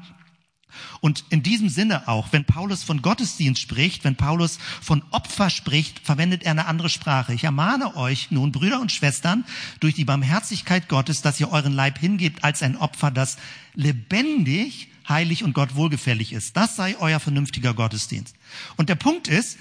Und 1.00 1.24
in 1.30 1.42
diesem 1.42 1.68
Sinne 1.68 2.08
auch, 2.08 2.28
wenn 2.32 2.44
Paulus 2.44 2.82
von 2.82 3.02
Gottesdienst 3.02 3.60
spricht, 3.60 4.04
wenn 4.04 4.16
Paulus 4.16 4.58
von 4.80 5.02
Opfer 5.10 5.50
spricht, 5.50 6.00
verwendet 6.00 6.42
er 6.42 6.52
eine 6.52 6.66
andere 6.66 6.88
Sprache. 6.88 7.34
Ich 7.34 7.44
ermahne 7.44 7.96
euch 7.96 8.30
nun, 8.30 8.52
Brüder 8.52 8.80
und 8.80 8.92
Schwestern, 8.92 9.44
durch 9.80 9.94
die 9.94 10.04
Barmherzigkeit 10.04 10.88
Gottes, 10.88 11.22
dass 11.22 11.40
ihr 11.40 11.50
euren 11.50 11.72
Leib 11.72 11.98
hingebt 11.98 12.44
als 12.44 12.62
ein 12.62 12.76
Opfer, 12.76 13.10
das 13.10 13.36
lebendig, 13.74 14.88
heilig 15.08 15.44
und 15.44 15.54
Gott 15.54 15.74
wohlgefällig 15.74 16.32
ist. 16.32 16.56
Das 16.56 16.76
sei 16.76 16.96
euer 16.98 17.20
vernünftiger 17.20 17.74
Gottesdienst. 17.74 18.36
Und 18.76 18.88
der 18.88 18.94
Punkt 18.94 19.28
ist, 19.28 19.58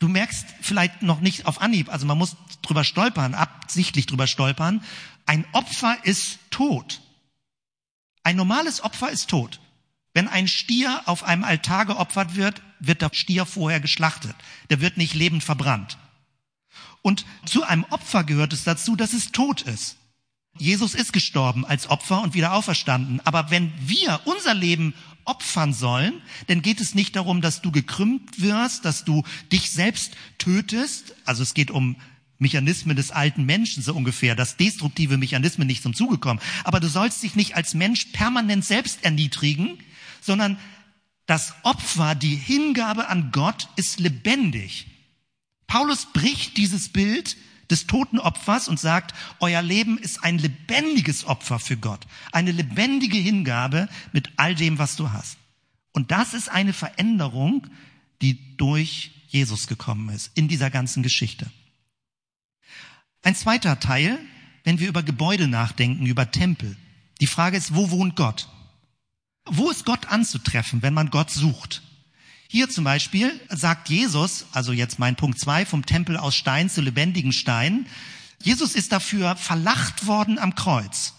Du 0.00 0.08
merkst 0.08 0.46
vielleicht 0.62 1.02
noch 1.02 1.20
nicht 1.20 1.46
auf 1.46 1.60
Anhieb, 1.60 1.90
also 1.90 2.06
man 2.06 2.18
muss 2.18 2.36
drüber 2.62 2.84
stolpern, 2.84 3.34
absichtlich 3.34 4.06
drüber 4.06 4.26
stolpern. 4.26 4.82
Ein 5.26 5.44
Opfer 5.52 5.98
ist 6.02 6.38
tot. 6.50 7.02
Ein 8.22 8.36
normales 8.36 8.82
Opfer 8.82 9.10
ist 9.10 9.28
tot. 9.28 9.60
Wenn 10.14 10.26
ein 10.26 10.48
Stier 10.48 11.02
auf 11.04 11.22
einem 11.22 11.44
Altar 11.44 11.86
geopfert 11.86 12.34
wird, 12.34 12.62
wird 12.80 13.02
der 13.02 13.10
Stier 13.12 13.44
vorher 13.44 13.78
geschlachtet. 13.78 14.34
Der 14.70 14.80
wird 14.80 14.96
nicht 14.96 15.14
lebend 15.14 15.44
verbrannt. 15.44 15.98
Und 17.02 17.26
zu 17.44 17.62
einem 17.62 17.84
Opfer 17.90 18.24
gehört 18.24 18.52
es 18.52 18.64
dazu, 18.64 18.96
dass 18.96 19.12
es 19.12 19.32
tot 19.32 19.62
ist. 19.62 19.96
Jesus 20.58 20.94
ist 20.94 21.12
gestorben 21.12 21.64
als 21.64 21.88
Opfer 21.88 22.22
und 22.22 22.34
wieder 22.34 22.54
auferstanden. 22.54 23.20
Aber 23.24 23.50
wenn 23.50 23.72
wir 23.86 24.20
unser 24.24 24.54
Leben 24.54 24.94
opfern 25.30 25.72
sollen, 25.72 26.20
dann 26.48 26.60
geht 26.60 26.80
es 26.80 26.94
nicht 26.94 27.14
darum, 27.14 27.40
dass 27.40 27.62
du 27.62 27.70
gekrümmt 27.70 28.42
wirst, 28.42 28.84
dass 28.84 29.04
du 29.04 29.22
dich 29.52 29.70
selbst 29.70 30.16
tötest. 30.38 31.14
Also 31.24 31.42
es 31.44 31.54
geht 31.54 31.70
um 31.70 31.96
Mechanismen 32.38 32.96
des 32.96 33.12
alten 33.12 33.44
Menschen 33.44 33.82
so 33.82 33.94
ungefähr, 33.94 34.34
dass 34.34 34.56
destruktive 34.56 35.18
Mechanismen 35.18 35.66
nicht 35.66 35.82
zum 35.82 35.94
Zuge 35.94 36.18
kommen. 36.18 36.40
Aber 36.64 36.80
du 36.80 36.88
sollst 36.88 37.22
dich 37.22 37.36
nicht 37.36 37.54
als 37.54 37.74
Mensch 37.74 38.06
permanent 38.06 38.64
selbst 38.64 39.04
erniedrigen, 39.04 39.78
sondern 40.20 40.58
das 41.26 41.54
Opfer, 41.62 42.16
die 42.16 42.34
Hingabe 42.34 43.08
an 43.08 43.30
Gott 43.30 43.68
ist 43.76 44.00
lebendig. 44.00 44.86
Paulus 45.68 46.06
bricht 46.12 46.56
dieses 46.56 46.88
Bild 46.88 47.36
des 47.70 47.86
toten 47.86 48.18
Opfers 48.18 48.68
und 48.68 48.80
sagt, 48.80 49.14
euer 49.38 49.62
Leben 49.62 49.98
ist 49.98 50.24
ein 50.24 50.38
lebendiges 50.38 51.24
Opfer 51.24 51.58
für 51.58 51.76
Gott, 51.76 52.06
eine 52.32 52.52
lebendige 52.52 53.18
Hingabe 53.18 53.88
mit 54.12 54.30
all 54.36 54.54
dem, 54.54 54.78
was 54.78 54.96
du 54.96 55.12
hast. 55.12 55.38
Und 55.92 56.10
das 56.10 56.34
ist 56.34 56.48
eine 56.48 56.72
Veränderung, 56.72 57.66
die 58.22 58.56
durch 58.56 59.12
Jesus 59.28 59.66
gekommen 59.66 60.08
ist 60.10 60.30
in 60.34 60.48
dieser 60.48 60.70
ganzen 60.70 61.02
Geschichte. 61.02 61.50
Ein 63.22 63.34
zweiter 63.34 63.80
Teil, 63.80 64.18
wenn 64.64 64.78
wir 64.78 64.88
über 64.88 65.02
Gebäude 65.02 65.46
nachdenken, 65.46 66.06
über 66.06 66.30
Tempel. 66.30 66.76
Die 67.20 67.26
Frage 67.26 67.56
ist, 67.56 67.74
wo 67.74 67.90
wohnt 67.90 68.16
Gott? 68.16 68.48
Wo 69.44 69.70
ist 69.70 69.84
Gott 69.84 70.06
anzutreffen, 70.06 70.82
wenn 70.82 70.94
man 70.94 71.10
Gott 71.10 71.30
sucht? 71.30 71.82
Hier 72.52 72.68
zum 72.68 72.82
Beispiel 72.82 73.40
sagt 73.48 73.90
Jesus, 73.90 74.46
also 74.50 74.72
jetzt 74.72 74.98
mein 74.98 75.14
Punkt 75.14 75.38
zwei, 75.38 75.64
vom 75.64 75.86
Tempel 75.86 76.16
aus 76.16 76.34
Stein 76.34 76.68
zu 76.68 76.80
lebendigen 76.80 77.30
Stein. 77.30 77.86
Jesus 78.42 78.74
ist 78.74 78.90
dafür 78.90 79.36
verlacht 79.36 80.08
worden 80.08 80.36
am 80.36 80.56
Kreuz, 80.56 81.14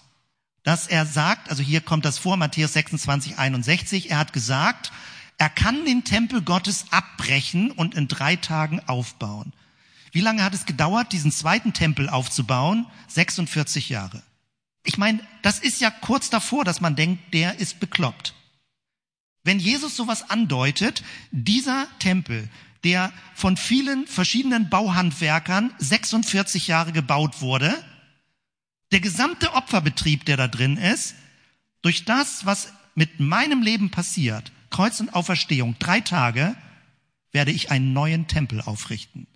dass 0.64 0.88
er 0.88 1.06
sagt, 1.06 1.50
also 1.50 1.64
hier 1.64 1.80
kommt 1.80 2.04
das 2.04 2.18
vor, 2.18 2.36
Matthäus 2.36 2.74
26, 2.74 3.38
61, 3.38 4.12
er 4.12 4.18
hat 4.18 4.34
gesagt, 4.34 4.92
er 5.38 5.48
kann 5.48 5.86
den 5.86 6.04
Tempel 6.04 6.42
Gottes 6.42 6.88
abbrechen 6.92 7.72
und 7.72 7.96
in 7.96 8.10
drei 8.10 8.36
Tagen 8.36 8.82
aufbauen. 8.86 9.54
Wie 10.12 10.20
lange 10.20 10.44
hat 10.44 10.54
es 10.54 10.66
gedauert, 10.66 11.14
diesen 11.14 11.32
zweiten 11.32 11.72
Tempel 11.72 12.10
aufzubauen? 12.10 12.88
46 13.08 13.88
Jahre. 13.88 14.22
Ich 14.84 14.98
meine, 14.98 15.22
das 15.44 15.60
ist 15.60 15.80
ja 15.80 15.92
kurz 15.92 16.30
davor, 16.30 16.66
dass 16.66 16.82
man 16.82 16.98
denkt, 16.98 17.34
der 17.34 17.58
ist 17.62 17.80
bekloppt. 17.80 18.34
Wenn 19.44 19.60
Jesus 19.60 19.96
sowas 19.96 20.30
andeutet, 20.30 21.04
dieser 21.32 21.88
Tempel, 22.00 22.48
der 22.84 23.12
von 23.34 23.58
vielen 23.58 24.08
verschiedenen 24.08 24.70
Bauhandwerkern 24.70 25.74
46 25.80 26.68
Jahre 26.68 26.92
gebaut 26.92 27.42
wurde, 27.42 27.76
der 28.92 29.00
gesamte 29.00 29.54
Opferbetrieb, 29.54 30.26
der 30.26 30.38
da 30.38 30.48
drin 30.48 30.78
ist, 30.78 31.16
durch 31.82 32.06
das, 32.06 32.46
was 32.46 32.74
mit 32.94 33.20
meinem 33.20 33.62
Leben 33.62 33.90
passiert, 33.90 34.52
Kreuz 34.70 35.00
und 35.00 35.14
Auferstehung, 35.14 35.76
drei 35.80 36.02
Tage, 36.02 36.56
werde 37.32 37.52
ich 37.52 37.72
einen 37.72 37.94
neuen 37.94 38.28
Tempel 38.28 38.62
aufrichten. 38.62 39.28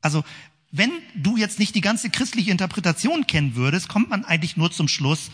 Also, 0.00 0.24
wenn 0.70 0.90
du 1.14 1.36
jetzt 1.36 1.58
nicht 1.58 1.74
die 1.74 1.80
ganze 1.80 2.10
christliche 2.10 2.50
Interpretation 2.50 3.26
kennen 3.26 3.54
würdest, 3.54 3.88
kommt 3.88 4.10
man 4.10 4.24
eigentlich 4.24 4.56
nur 4.56 4.72
zum 4.72 4.88
Schluss, 4.88 5.30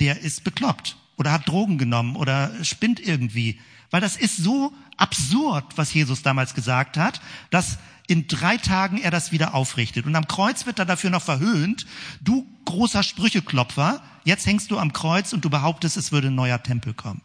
der 0.00 0.20
ist 0.20 0.44
bekloppt 0.44 0.96
oder 1.18 1.32
hat 1.32 1.46
Drogen 1.46 1.76
genommen 1.76 2.16
oder 2.16 2.52
spinnt 2.64 3.00
irgendwie. 3.00 3.60
Weil 3.90 4.00
das 4.00 4.16
ist 4.16 4.36
so 4.38 4.72
absurd, 4.96 5.64
was 5.76 5.92
Jesus 5.92 6.22
damals 6.22 6.54
gesagt 6.54 6.96
hat, 6.96 7.20
dass 7.50 7.78
in 8.06 8.26
drei 8.26 8.56
Tagen 8.56 8.98
er 8.98 9.10
das 9.10 9.32
wieder 9.32 9.54
aufrichtet. 9.54 10.06
Und 10.06 10.16
am 10.16 10.26
Kreuz 10.26 10.64
wird 10.64 10.78
er 10.78 10.86
dafür 10.86 11.10
noch 11.10 11.22
verhöhnt. 11.22 11.86
Du 12.20 12.46
großer 12.64 13.02
Sprücheklopfer, 13.02 14.02
jetzt 14.24 14.46
hängst 14.46 14.70
du 14.70 14.78
am 14.78 14.92
Kreuz 14.92 15.32
und 15.32 15.44
du 15.44 15.50
behauptest, 15.50 15.96
es 15.96 16.10
würde 16.10 16.28
ein 16.28 16.34
neuer 16.34 16.62
Tempel 16.62 16.94
kommen. 16.94 17.20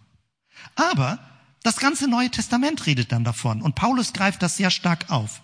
Aber 0.76 1.20
das 1.64 1.78
ganze 1.78 2.10
Neue 2.10 2.30
Testament 2.30 2.86
redet 2.86 3.14
dann 3.14 3.24
davon. 3.24 3.62
Und 3.62 3.76
Paulus 3.76 4.12
greift 4.12 4.42
das 4.42 4.58
sehr 4.58 4.72
stark 4.72 5.10
auf. 5.10 5.42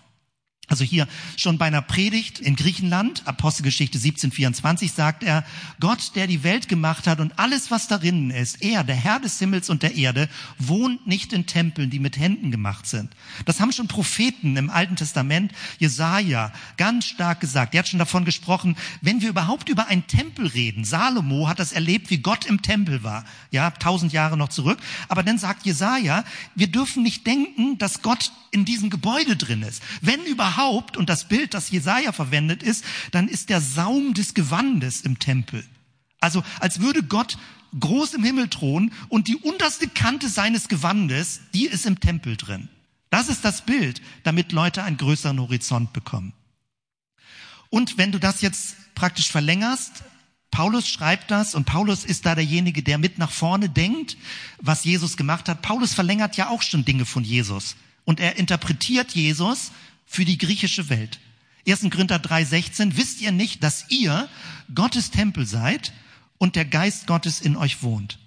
Also 0.70 0.84
hier 0.84 1.08
schon 1.36 1.58
bei 1.58 1.66
einer 1.66 1.82
Predigt 1.82 2.38
in 2.38 2.54
Griechenland, 2.54 3.26
Apostelgeschichte 3.26 3.98
1724, 3.98 4.92
sagt 4.92 5.24
er, 5.24 5.44
Gott, 5.80 6.12
der 6.14 6.28
die 6.28 6.44
Welt 6.44 6.68
gemacht 6.68 7.08
hat 7.08 7.18
und 7.18 7.40
alles, 7.40 7.72
was 7.72 7.88
darin 7.88 8.30
ist, 8.30 8.62
er, 8.62 8.84
der 8.84 8.94
Herr 8.94 9.18
des 9.18 9.40
Himmels 9.40 9.68
und 9.68 9.82
der 9.82 9.96
Erde, 9.96 10.28
wohnt 10.58 11.08
nicht 11.08 11.32
in 11.32 11.46
Tempeln, 11.46 11.90
die 11.90 11.98
mit 11.98 12.18
Händen 12.20 12.52
gemacht 12.52 12.86
sind. 12.86 13.10
Das 13.46 13.58
haben 13.58 13.72
schon 13.72 13.88
Propheten 13.88 14.56
im 14.56 14.70
Alten 14.70 14.94
Testament, 14.94 15.50
Jesaja, 15.80 16.52
ganz 16.76 17.06
stark 17.06 17.40
gesagt. 17.40 17.74
Er 17.74 17.80
hat 17.80 17.88
schon 17.88 17.98
davon 17.98 18.24
gesprochen, 18.24 18.76
wenn 19.00 19.20
wir 19.22 19.30
überhaupt 19.30 19.68
über 19.68 19.88
einen 19.88 20.06
Tempel 20.06 20.46
reden. 20.46 20.84
Salomo 20.84 21.48
hat 21.48 21.58
das 21.58 21.72
erlebt, 21.72 22.10
wie 22.10 22.18
Gott 22.18 22.46
im 22.46 22.62
Tempel 22.62 23.02
war. 23.02 23.24
Ja, 23.50 23.72
tausend 23.72 24.12
Jahre 24.12 24.36
noch 24.36 24.50
zurück. 24.50 24.78
Aber 25.08 25.24
dann 25.24 25.38
sagt 25.38 25.66
Jesaja, 25.66 26.22
wir 26.54 26.68
dürfen 26.68 27.02
nicht 27.02 27.26
denken, 27.26 27.76
dass 27.78 28.02
Gott 28.02 28.30
in 28.52 28.64
diesem 28.64 28.90
Gebäude 28.90 29.36
drin 29.36 29.62
ist. 29.62 29.82
Wenn 30.00 30.24
überhaupt, 30.24 30.59
und 30.68 31.08
das 31.08 31.24
Bild, 31.24 31.54
das 31.54 31.70
Jesaja 31.70 32.12
verwendet 32.12 32.62
ist, 32.62 32.84
dann 33.10 33.28
ist 33.28 33.50
der 33.50 33.60
Saum 33.60 34.14
des 34.14 34.34
Gewandes 34.34 35.00
im 35.02 35.18
Tempel. 35.18 35.64
Also, 36.20 36.42
als 36.60 36.80
würde 36.80 37.02
Gott 37.02 37.38
groß 37.78 38.14
im 38.14 38.24
Himmel 38.24 38.48
thronen 38.48 38.92
und 39.08 39.28
die 39.28 39.36
unterste 39.36 39.88
Kante 39.88 40.28
seines 40.28 40.68
Gewandes, 40.68 41.40
die 41.54 41.66
ist 41.66 41.86
im 41.86 42.00
Tempel 42.00 42.36
drin. 42.36 42.68
Das 43.10 43.28
ist 43.28 43.44
das 43.44 43.62
Bild, 43.62 44.00
damit 44.22 44.52
Leute 44.52 44.82
einen 44.82 44.96
größeren 44.96 45.40
Horizont 45.40 45.92
bekommen. 45.92 46.32
Und 47.68 47.98
wenn 47.98 48.12
du 48.12 48.18
das 48.18 48.40
jetzt 48.40 48.76
praktisch 48.94 49.30
verlängerst, 49.30 50.02
Paulus 50.50 50.88
schreibt 50.88 51.30
das 51.30 51.54
und 51.54 51.64
Paulus 51.64 52.04
ist 52.04 52.26
da 52.26 52.34
derjenige, 52.34 52.82
der 52.82 52.98
mit 52.98 53.18
nach 53.18 53.30
vorne 53.30 53.68
denkt, 53.68 54.16
was 54.60 54.84
Jesus 54.84 55.16
gemacht 55.16 55.48
hat. 55.48 55.62
Paulus 55.62 55.94
verlängert 55.94 56.36
ja 56.36 56.48
auch 56.48 56.62
schon 56.62 56.84
Dinge 56.84 57.04
von 57.04 57.22
Jesus 57.22 57.76
und 58.04 58.18
er 58.18 58.36
interpretiert 58.36 59.12
Jesus 59.12 59.70
für 60.10 60.24
die 60.24 60.38
griechische 60.38 60.90
Welt. 60.90 61.20
1. 61.68 61.82
Korinther 61.82 62.16
3,16, 62.16 62.96
wisst 62.96 63.20
ihr 63.20 63.30
nicht, 63.30 63.62
dass 63.62 63.86
ihr 63.90 64.28
Gottes 64.74 65.12
Tempel 65.12 65.46
seid 65.46 65.92
und 66.36 66.56
der 66.56 66.64
Geist 66.64 67.06
Gottes 67.06 67.40
in 67.40 67.56
euch 67.56 67.84
wohnt? 67.84 68.18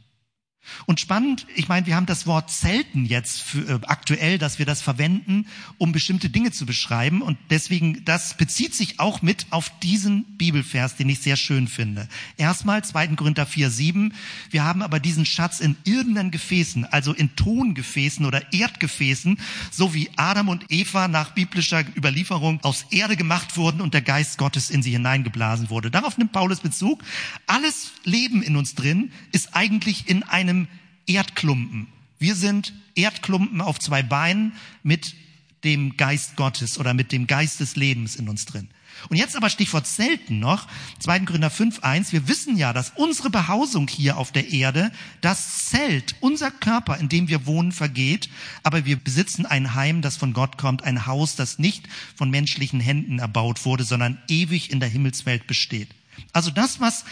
Und 0.85 0.99
spannend, 0.99 1.45
ich 1.55 1.67
meine, 1.67 1.85
wir 1.85 1.95
haben 1.95 2.05
das 2.05 2.25
Wort 2.25 2.49
Zelten 2.49 3.05
jetzt 3.05 3.41
für, 3.41 3.67
äh, 3.67 3.79
aktuell, 3.83 4.37
dass 4.37 4.59
wir 4.59 4.65
das 4.65 4.81
verwenden, 4.81 5.45
um 5.77 5.91
bestimmte 5.91 6.29
Dinge 6.29 6.51
zu 6.51 6.65
beschreiben. 6.65 7.21
Und 7.21 7.37
deswegen, 7.49 8.03
das 8.05 8.35
bezieht 8.35 8.73
sich 8.73 8.99
auch 8.99 9.21
mit 9.21 9.47
auf 9.49 9.71
diesen 9.81 10.23
Bibelvers, 10.37 10.95
den 10.95 11.09
ich 11.09 11.19
sehr 11.19 11.35
schön 11.35 11.67
finde. 11.67 12.07
Erstmal 12.37 12.83
2. 12.83 13.07
Korinther 13.15 13.45
4, 13.45 13.69
7. 13.69 14.13
Wir 14.51 14.63
haben 14.63 14.81
aber 14.81 14.99
diesen 14.99 15.25
Schatz 15.25 15.59
in 15.59 15.75
irdenen 15.83 16.31
Gefäßen, 16.31 16.85
also 16.85 17.13
in 17.13 17.35
Tongefäßen 17.35 18.25
oder 18.25 18.53
Erdgefäßen, 18.53 19.37
so 19.71 19.93
wie 19.93 20.09
Adam 20.15 20.49
und 20.49 20.65
Eva 20.69 21.07
nach 21.07 21.31
biblischer 21.31 21.83
Überlieferung 21.95 22.59
aus 22.63 22.85
Erde 22.89 23.17
gemacht 23.17 23.57
wurden 23.57 23.81
und 23.81 23.93
der 23.93 24.01
Geist 24.01 24.37
Gottes 24.37 24.69
in 24.69 24.83
sie 24.83 24.91
hineingeblasen 24.91 25.69
wurde. 25.69 25.91
Darauf 25.91 26.17
nimmt 26.17 26.31
Paulus 26.31 26.61
Bezug. 26.61 27.03
Alles 27.47 27.91
Leben 28.03 28.41
in 28.41 28.55
uns 28.55 28.75
drin 28.75 29.11
ist 29.31 29.55
eigentlich 29.55 30.07
in 30.07 30.23
einem 30.23 30.52
einem 30.53 30.67
Erdklumpen. 31.07 31.87
Wir 32.19 32.35
sind 32.35 32.73
Erdklumpen 32.95 33.61
auf 33.61 33.79
zwei 33.79 34.03
Beinen 34.03 34.53
mit 34.83 35.15
dem 35.63 35.97
Geist 35.97 36.35
Gottes 36.35 36.77
oder 36.77 36.93
mit 36.93 37.11
dem 37.11 37.27
Geist 37.27 37.59
des 37.59 37.75
Lebens 37.75 38.15
in 38.15 38.29
uns 38.29 38.45
drin. 38.45 38.69
Und 39.09 39.17
jetzt 39.17 39.35
aber 39.35 39.49
Stichwort 39.49 39.87
Zelten 39.87 40.39
noch, 40.39 40.67
2. 40.99 41.21
Korinther 41.21 41.51
5.1. 41.51 42.11
Wir 42.11 42.27
wissen 42.27 42.55
ja, 42.55 42.71
dass 42.73 42.93
unsere 42.95 43.29
Behausung 43.29 43.87
hier 43.87 44.17
auf 44.17 44.31
der 44.31 44.51
Erde, 44.51 44.91
das 45.19 45.65
Zelt, 45.69 46.15
unser 46.19 46.51
Körper, 46.51 46.97
in 46.99 47.09
dem 47.09 47.27
wir 47.27 47.45
wohnen, 47.45 47.71
vergeht, 47.71 48.29
aber 48.61 48.85
wir 48.85 48.97
besitzen 48.97 49.45
ein 49.45 49.73
Heim, 49.73 50.01
das 50.01 50.15
von 50.15 50.31
Gott 50.31 50.57
kommt, 50.57 50.83
ein 50.83 51.05
Haus, 51.07 51.35
das 51.35 51.59
nicht 51.59 51.87
von 52.15 52.29
menschlichen 52.29 52.79
Händen 52.79 53.19
erbaut 53.19 53.65
wurde, 53.65 53.83
sondern 53.83 54.21
ewig 54.29 54.71
in 54.71 54.79
der 54.79 54.89
Himmelswelt 54.89 55.47
besteht. 55.47 55.89
Also 56.31 56.51
das, 56.51 56.79
was 56.79 57.03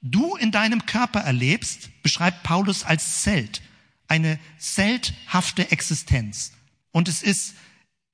du 0.00 0.36
in 0.36 0.50
deinem 0.50 0.86
Körper 0.86 1.20
erlebst, 1.20 1.90
beschreibt 2.02 2.42
Paulus 2.42 2.84
als 2.84 3.22
Zelt, 3.22 3.62
eine 4.06 4.38
zelthafte 4.58 5.70
Existenz. 5.70 6.52
Und 6.92 7.08
es 7.08 7.22
ist 7.22 7.54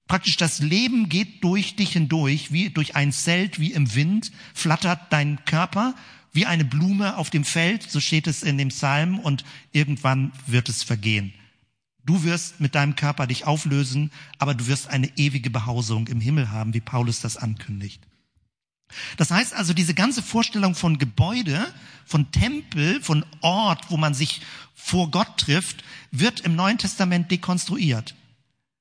praktisch 0.07 0.37
das 0.37 0.59
Leben 0.61 1.09
geht 1.09 1.43
durch 1.45 1.77
dich 1.77 1.93
hindurch, 1.93 2.53
wie 2.53 2.71
durch 2.71 2.97
ein 2.97 3.13
Zelt, 3.13 3.59
wie 3.61 3.73
im 3.73 3.95
Wind, 3.95 4.33
flattert 4.53 5.13
dein 5.13 5.45
Körper, 5.45 5.95
wie 6.33 6.47
eine 6.47 6.65
Blume 6.65 7.17
auf 7.17 7.31
dem 7.31 7.45
Feld, 7.45 7.89
so 7.89 8.01
steht 8.01 8.27
es 8.27 8.43
in 8.43 8.59
dem 8.59 8.69
Psalm, 8.69 9.19
und 9.19 9.45
irgendwann 9.73 10.33
wird 10.47 10.69
es 10.69 10.83
vergehen. 10.83 11.33
Du 12.05 12.23
wirst 12.25 12.61
mit 12.61 12.75
deinem 12.75 12.97
Körper 12.97 13.27
dich 13.27 13.47
auflösen, 13.47 14.11
aber 14.39 14.55
du 14.55 14.67
wirst 14.67 14.89
eine 14.89 15.11
ewige 15.17 15.49
Behausung 15.49 16.09
im 16.09 16.21
Himmel 16.21 16.51
haben, 16.51 16.75
wie 16.75 16.81
Paulus 16.81 17.21
das 17.21 17.37
ankündigt. 17.37 18.03
Das 19.17 19.31
heißt 19.31 19.55
also, 19.55 19.73
diese 19.73 19.95
ganze 19.95 20.23
Vorstellung 20.23 20.75
von 20.75 20.99
Gebäude, 20.99 21.73
von 22.05 22.31
Tempel, 22.31 23.01
von 23.03 23.25
Ort, 23.41 23.91
wo 23.91 23.97
man 23.97 24.15
sich 24.15 24.41
vor 24.75 25.11
Gott 25.11 25.39
trifft, 25.39 25.85
wird 26.11 26.41
im 26.41 26.57
Neuen 26.57 26.79
Testament 26.79 27.31
dekonstruiert. 27.31 28.15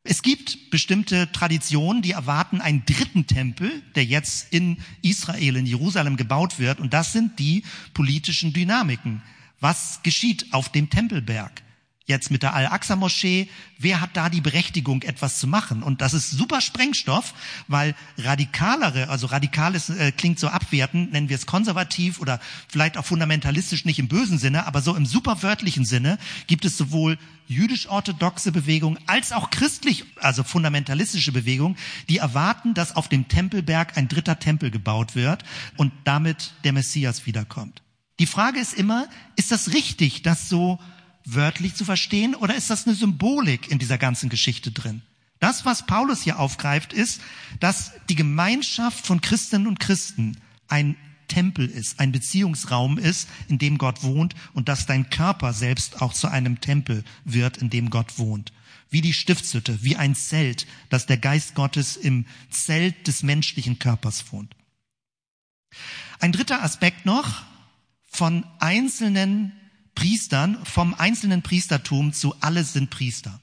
Es 0.06 0.22
gibt 0.22 0.70
bestimmte 0.70 1.32
Traditionen, 1.32 2.02
die 2.02 2.12
erwarten 2.12 2.60
einen 2.60 2.86
dritten 2.86 3.26
Tempel, 3.26 3.82
der 3.96 4.04
jetzt 4.04 4.52
in 4.52 4.78
Israel, 5.02 5.56
in 5.56 5.66
Jerusalem 5.66 6.18
gebaut 6.18 6.60
wird. 6.60 6.82
Und 6.82 6.94
das 6.94 7.14
sind 7.14 7.40
die 7.40 7.64
politischen 7.94 8.52
Dynamiken. 8.52 9.22
Was 9.62 10.02
geschieht 10.04 10.54
auf 10.54 10.70
dem 10.70 10.90
Tempelberg? 10.90 11.64
Jetzt 12.06 12.32
mit 12.32 12.44
der 12.44 12.54
Al-Aqsa-Moschee, 12.54 13.48
wer 13.80 14.02
hat 14.02 14.12
da 14.14 14.30
die 14.30 14.42
Berechtigung, 14.42 15.04
etwas 15.04 15.40
zu 15.40 15.48
machen? 15.48 15.84
Und 15.84 16.02
das 16.02 16.14
ist 16.14 16.32
super 16.32 16.60
Sprengstoff, 16.60 17.34
weil 17.68 17.96
radikalere, 18.18 19.10
also 19.10 19.28
radikales 19.28 19.90
äh, 19.90 20.12
klingt 20.12 20.38
so 20.38 20.50
abwertend, 20.50 21.14
nennen 21.14 21.30
wir 21.30 21.38
es 21.38 21.46
konservativ 21.46 22.20
oder 22.20 22.42
vielleicht 22.68 22.98
auch 22.98 23.06
fundamentalistisch 23.06 23.86
nicht 23.86 24.00
im 24.00 24.10
bösen 24.10 24.38
Sinne, 24.38 24.68
aber 24.68 24.82
so 24.82 24.96
im 24.96 25.06
superwörtlichen 25.06 25.86
Sinne 25.86 26.18
gibt 26.48 26.66
es 26.66 26.78
sowohl 26.78 27.18
jüdisch-orthodoxe 27.48 28.52
Bewegung 28.52 28.98
als 29.08 29.32
auch 29.32 29.50
christlich, 29.50 30.04
also 30.18 30.44
fundamentalistische 30.44 31.32
Bewegung, 31.32 31.78
die 32.10 32.18
erwarten, 32.18 32.74
dass 32.74 32.96
auf 32.96 33.08
dem 33.08 33.28
Tempelberg 33.28 33.98
ein 33.98 34.08
dritter 34.10 34.40
Tempel 34.40 34.72
gebaut 34.72 35.16
wird 35.16 35.44
und 35.78 35.94
damit 36.04 36.54
der 36.64 36.74
Messias 36.74 37.26
wiederkommt. 37.26 37.82
Die 38.20 38.28
Frage 38.28 38.60
ist 38.60 38.74
immer, 38.74 39.08
ist 39.36 39.52
das 39.52 39.74
richtig, 39.74 40.22
dass 40.22 40.48
so 40.48 40.80
wörtlich 41.26 41.76
zu 41.76 41.86
verstehen 41.86 42.36
oder 42.36 42.56
ist 42.56 42.70
das 42.70 42.86
eine 42.86 42.96
Symbolik 42.96 43.70
in 43.70 43.80
dieser 43.80 43.98
ganzen 43.98 44.30
Geschichte 44.30 44.72
drin? 44.72 45.02
Das, 45.40 45.66
was 45.66 45.86
Paulus 45.86 46.22
hier 46.22 46.40
aufgreift, 46.40 46.94
ist, 46.94 47.22
dass 47.60 47.92
die 48.10 48.16
Gemeinschaft 48.16 49.06
von 49.06 49.20
Christinnen 49.20 49.68
und 49.68 49.80
Christen 49.80 50.38
ein 50.68 50.96
Tempel 51.28 51.68
ist, 51.68 52.00
ein 52.00 52.12
Beziehungsraum 52.12 52.98
ist, 52.98 53.28
in 53.48 53.58
dem 53.58 53.78
Gott 53.78 54.04
wohnt 54.04 54.36
und 54.54 54.70
dass 54.70 54.86
dein 54.86 55.10
Körper 55.10 55.54
selbst 55.54 56.02
auch 56.02 56.14
zu 56.14 56.28
einem 56.28 56.62
Tempel 56.62 57.04
wird, 57.26 57.58
in 57.58 57.70
dem 57.70 57.90
Gott 57.90 58.18
wohnt. 58.20 58.54
Wie 58.90 59.02
die 59.02 59.14
Stiftshütte, 59.14 59.84
wie 59.84 59.96
ein 59.96 60.16
Zelt, 60.16 60.68
dass 60.90 61.08
der 61.08 61.18
Geist 61.18 61.56
Gottes 61.56 61.98
im 61.98 62.26
Zelt 62.50 63.08
des 63.08 63.24
menschlichen 63.24 63.80
Körpers 63.80 64.32
wohnt. 64.32 64.56
Ein 66.20 66.32
dritter 66.32 66.64
Aspekt 66.64 67.06
noch 67.06 67.44
von 68.06 68.46
einzelnen 68.60 69.52
Priestern 69.96 70.58
vom 70.66 70.94
einzelnen 70.94 71.42
Priestertum 71.42 72.14
zu 72.14 72.36
alle 72.42 72.64
sind 72.64 72.90
Priester. 72.90 73.40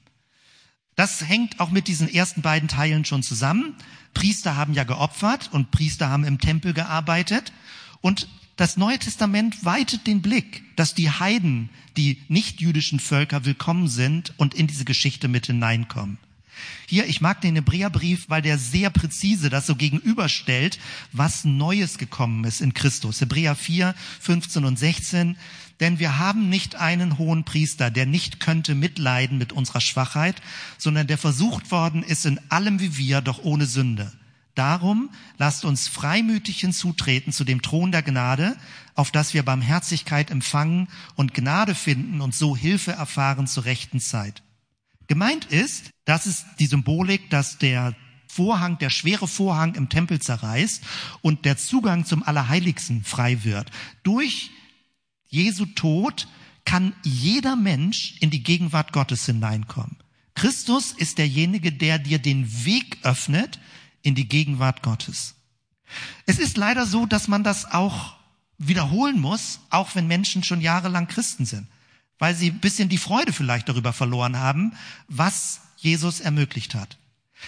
Das 0.96 1.26
hängt 1.26 1.60
auch 1.60 1.70
mit 1.70 1.88
diesen 1.88 2.08
ersten 2.08 2.42
beiden 2.42 2.68
Teilen 2.68 3.04
schon 3.04 3.22
zusammen. 3.22 3.74
Priester 4.12 4.56
haben 4.56 4.74
ja 4.74 4.84
geopfert 4.84 5.48
und 5.52 5.70
Priester 5.70 6.08
haben 6.08 6.24
im 6.24 6.38
Tempel 6.38 6.74
gearbeitet. 6.74 7.52
Und 8.00 8.28
das 8.56 8.76
Neue 8.76 8.98
Testament 8.98 9.64
weitet 9.64 10.06
den 10.06 10.20
Blick, 10.20 10.62
dass 10.76 10.94
die 10.94 11.10
Heiden, 11.10 11.70
die 11.96 12.22
nicht-jüdischen 12.28 13.00
Völker 13.00 13.46
willkommen 13.46 13.88
sind 13.88 14.34
und 14.36 14.52
in 14.52 14.66
diese 14.66 14.84
Geschichte 14.84 15.28
mit 15.28 15.46
hineinkommen. 15.46 16.18
Hier, 16.86 17.06
ich 17.06 17.20
mag 17.20 17.40
den 17.40 17.54
Hebräerbrief, 17.54 18.24
weil 18.28 18.42
der 18.42 18.58
sehr 18.58 18.90
präzise 18.90 19.50
das 19.50 19.66
so 19.66 19.76
gegenüberstellt, 19.76 20.78
was 21.12 21.44
Neues 21.44 21.98
gekommen 21.98 22.44
ist 22.44 22.60
in 22.60 22.74
Christus. 22.74 23.20
Hebräer 23.20 23.54
4, 23.54 23.94
15 24.20 24.64
und 24.64 24.78
16. 24.78 25.36
Denn 25.80 25.98
wir 25.98 26.18
haben 26.18 26.48
nicht 26.48 26.76
einen 26.76 27.16
hohen 27.16 27.44
Priester, 27.44 27.90
der 27.90 28.06
nicht 28.06 28.38
könnte 28.38 28.74
mitleiden 28.74 29.38
mit 29.38 29.52
unserer 29.52 29.80
Schwachheit, 29.80 30.36
sondern 30.76 31.06
der 31.06 31.18
versucht 31.18 31.70
worden 31.70 32.02
ist 32.02 32.26
in 32.26 32.38
allem 32.50 32.80
wie 32.80 32.96
wir, 32.96 33.22
doch 33.22 33.42
ohne 33.42 33.66
Sünde. 33.66 34.12
Darum 34.54 35.10
lasst 35.38 35.64
uns 35.64 35.88
freimütig 35.88 36.60
hinzutreten 36.60 37.32
zu 37.32 37.44
dem 37.44 37.62
Thron 37.62 37.92
der 37.92 38.02
Gnade, 38.02 38.56
auf 38.94 39.10
dass 39.10 39.32
wir 39.32 39.42
Barmherzigkeit 39.42 40.30
empfangen 40.30 40.88
und 41.14 41.32
Gnade 41.32 41.74
finden 41.74 42.20
und 42.20 42.34
so 42.34 42.56
Hilfe 42.56 42.92
erfahren 42.92 43.46
zur 43.46 43.64
rechten 43.64 44.00
Zeit. 44.00 44.42
Gemeint 45.10 45.46
ist, 45.46 45.90
das 46.04 46.28
ist 46.28 46.46
die 46.60 46.66
Symbolik, 46.66 47.30
dass 47.30 47.58
der 47.58 47.96
Vorhang, 48.28 48.78
der 48.78 48.90
schwere 48.90 49.26
Vorhang 49.26 49.74
im 49.74 49.88
Tempel 49.88 50.20
zerreißt 50.20 50.84
und 51.20 51.44
der 51.44 51.56
Zugang 51.56 52.04
zum 52.04 52.22
Allerheiligsten 52.22 53.02
frei 53.02 53.42
wird. 53.42 53.72
Durch 54.04 54.52
Jesu 55.26 55.66
Tod 55.66 56.28
kann 56.64 56.92
jeder 57.02 57.56
Mensch 57.56 58.18
in 58.20 58.30
die 58.30 58.44
Gegenwart 58.44 58.92
Gottes 58.92 59.26
hineinkommen. 59.26 59.96
Christus 60.36 60.92
ist 60.92 61.18
derjenige, 61.18 61.72
der 61.72 61.98
dir 61.98 62.20
den 62.20 62.64
Weg 62.64 62.98
öffnet 63.02 63.58
in 64.02 64.14
die 64.14 64.28
Gegenwart 64.28 64.84
Gottes. 64.84 65.34
Es 66.24 66.38
ist 66.38 66.56
leider 66.56 66.86
so, 66.86 67.04
dass 67.04 67.26
man 67.26 67.42
das 67.42 67.64
auch 67.64 68.14
wiederholen 68.58 69.18
muss, 69.18 69.58
auch 69.70 69.96
wenn 69.96 70.06
Menschen 70.06 70.44
schon 70.44 70.60
jahrelang 70.60 71.08
Christen 71.08 71.46
sind, 71.46 71.66
weil 72.20 72.36
sie 72.36 72.50
ein 72.50 72.60
bisschen 72.60 72.88
die 72.88 72.98
Freude 72.98 73.32
vielleicht 73.32 73.68
darüber 73.68 73.92
verloren 73.92 74.38
haben, 74.38 74.74
was 75.08 75.62
Jesus 75.76 76.20
ermöglicht 76.20 76.76
hat. 76.76 76.98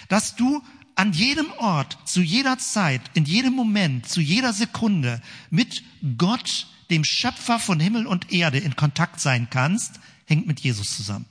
Dass 0.09 0.35
du 0.35 0.61
an 0.97 1.13
jedem 1.13 1.51
Ort, 1.59 1.99
zu 2.07 2.21
jeder 2.21 2.59
Zeit, 2.59 3.03
in 3.15 3.25
jedem 3.25 3.53
Moment, 3.53 4.09
zu 4.09 4.21
jeder 4.21 4.53
Sekunde 4.53 5.23
mit 5.51 5.85
Gott 6.19 6.67
dem 6.91 7.05
Schöpfer 7.05 7.59
von 7.59 7.79
Himmel 7.79 8.07
und 8.07 8.33
Erde 8.33 8.59
in 8.59 8.75
Kontakt 8.75 9.21
sein 9.21 9.49
kannst, 9.49 10.01
hängt 10.27 10.47
mit 10.47 10.61
Jesus 10.61 10.97
zusammen. 10.97 11.27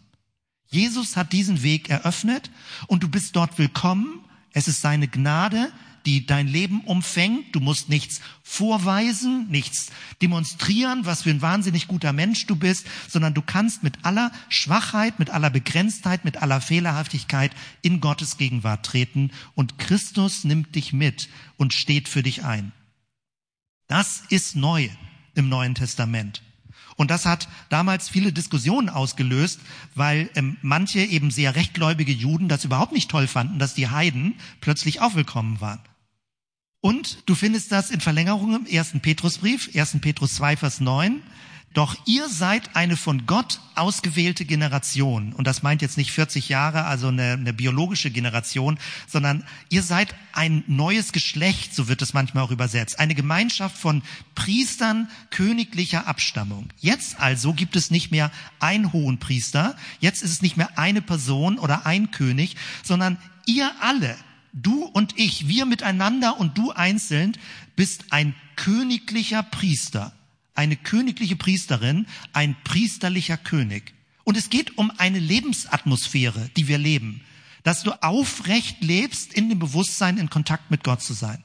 Jesus 0.68 1.18
hat 1.18 1.34
diesen 1.34 1.64
Weg 1.64 1.90
eröffnet 1.90 2.50
und 2.88 3.04
du 3.04 3.10
bist 3.10 3.36
dort 3.36 3.58
willkommen. 3.58 4.22
Es 4.54 4.68
ist 4.68 4.82
seine 4.82 5.08
Gnade, 5.08 5.72
die 6.06 6.26
dein 6.26 6.48
Leben 6.48 6.82
umfängt. 6.82 7.56
Du 7.56 7.60
musst 7.60 7.90
nichts 7.90 8.22
vorweisen, 8.44 9.48
nichts 9.50 9.92
demonstrieren, 10.22 11.06
was 11.06 11.24
für 11.24 11.30
ein 11.30 11.42
wahnsinnig 11.42 11.88
guter 11.88 12.14
Mensch 12.14 12.46
du 12.48 12.56
bist, 12.56 12.86
sondern 13.08 13.34
du 13.34 13.42
kannst 13.42 13.84
mit 13.84 14.04
aller 14.04 14.32
Schwachheit, 14.50 15.20
mit 15.20 15.30
aller 15.30 15.50
Begrenztheit, 15.50 16.26
mit 16.26 16.38
aller 16.42 16.62
Fehlerhaftigkeit 16.62 17.52
in 17.82 18.02
Gottes 18.02 18.38
Gegenwart 18.38 18.86
treten 18.86 19.32
und 19.56 19.78
Christus 19.78 20.44
nimmt 20.44 20.76
dich 20.76 20.94
mit 20.94 21.30
und 21.58 21.74
steht 21.74 22.08
für 22.08 22.24
dich 22.24 22.44
ein. 22.44 22.72
Das 23.88 24.24
ist 24.30 24.56
neu 24.56 24.90
im 25.36 25.50
Neuen 25.50 25.76
Testament. 25.76 26.42
Und 26.96 27.10
das 27.10 27.26
hat 27.26 27.48
damals 27.70 28.10
viele 28.10 28.32
Diskussionen 28.32 28.90
ausgelöst, 28.90 29.60
weil 29.96 30.30
ähm, 30.36 30.58
manche 30.62 31.00
eben 31.00 31.32
sehr 31.32 31.56
rechtgläubige 31.56 32.12
Juden 32.12 32.48
das 32.48 32.64
überhaupt 32.64 32.92
nicht 32.92 33.10
toll 33.10 33.28
fanden, 33.28 33.60
dass 33.60 33.74
die 33.74 33.90
Heiden 33.90 34.36
plötzlich 34.60 35.02
auch 35.02 35.16
waren. 35.16 35.80
Und 36.82 37.20
du 37.28 37.36
findest 37.36 37.72
das 37.72 37.92
in 37.92 38.02
Verlängerung 38.02 38.56
im 38.56 38.66
ersten 38.66 39.02
Petrusbrief, 39.02 39.70
1. 39.76 40.00
Petrus 40.02 40.34
2, 40.36 40.58
Vers 40.58 40.82
9. 40.82 41.22
Doch 41.74 41.96
ihr 42.06 42.28
seid 42.28 42.76
eine 42.76 42.98
von 42.98 43.26
Gott 43.26 43.62
ausgewählte 43.76 44.44
Generation. 44.44 45.32
Und 45.32 45.48
das 45.48 45.64
meint 45.64 45.82
jetzt 45.82 45.96
nicht 45.96 46.12
40 46.12 46.50
Jahre, 46.50 46.84
also 46.84 47.08
eine, 47.08 47.34
eine, 47.34 47.54
biologische 47.54 48.12
Generation, 48.12 48.78
sondern 49.08 49.46
ihr 49.70 49.82
seid 49.82 50.14
ein 50.34 50.66
neues 50.68 51.14
Geschlecht, 51.14 51.74
so 51.74 51.88
wird 51.88 52.02
es 52.02 52.14
manchmal 52.14 52.44
auch 52.44 52.52
übersetzt. 52.52 53.00
Eine 53.00 53.16
Gemeinschaft 53.16 53.78
von 53.78 54.02
Priestern 54.36 55.10
königlicher 55.30 56.08
Abstammung. 56.08 56.68
Jetzt 56.80 57.22
also 57.22 57.54
gibt 57.54 57.78
es 57.78 57.90
nicht 57.90 58.12
mehr 58.12 58.32
einen 58.60 58.92
hohen 58.92 59.20
Priester. 59.20 59.78
Jetzt 60.02 60.24
ist 60.24 60.32
es 60.32 60.42
nicht 60.42 60.58
mehr 60.58 60.78
eine 60.78 61.02
Person 61.02 61.58
oder 61.58 61.86
ein 61.86 62.12
König, 62.12 62.58
sondern 62.84 63.18
ihr 63.46 63.72
alle, 63.80 64.18
du 64.54 64.86
und 64.86 65.18
ich, 65.18 65.48
wir 65.48 65.66
miteinander 65.66 66.40
und 66.40 66.58
du 66.58 66.72
einzeln, 66.72 67.38
bist 67.76 68.06
ein 68.12 68.36
königlicher 68.56 69.44
Priester 69.44 70.14
eine 70.62 70.76
königliche 70.76 71.36
Priesterin, 71.36 72.06
ein 72.34 72.56
priesterlicher 72.64 73.38
König. 73.38 73.94
Und 74.24 74.38
es 74.38 74.50
geht 74.50 74.78
um 74.78 74.92
eine 74.98 75.20
Lebensatmosphäre, 75.20 76.50
die 76.56 76.68
wir 76.68 76.78
leben. 76.78 77.22
Dass 77.64 77.84
du 77.84 77.92
aufrecht 78.04 78.84
lebst, 78.84 79.34
in 79.34 79.50
dem 79.50 79.60
Bewusstsein, 79.60 80.18
in 80.18 80.30
Kontakt 80.30 80.72
mit 80.72 80.84
Gott 80.84 81.02
zu 81.02 81.14
sein. 81.14 81.44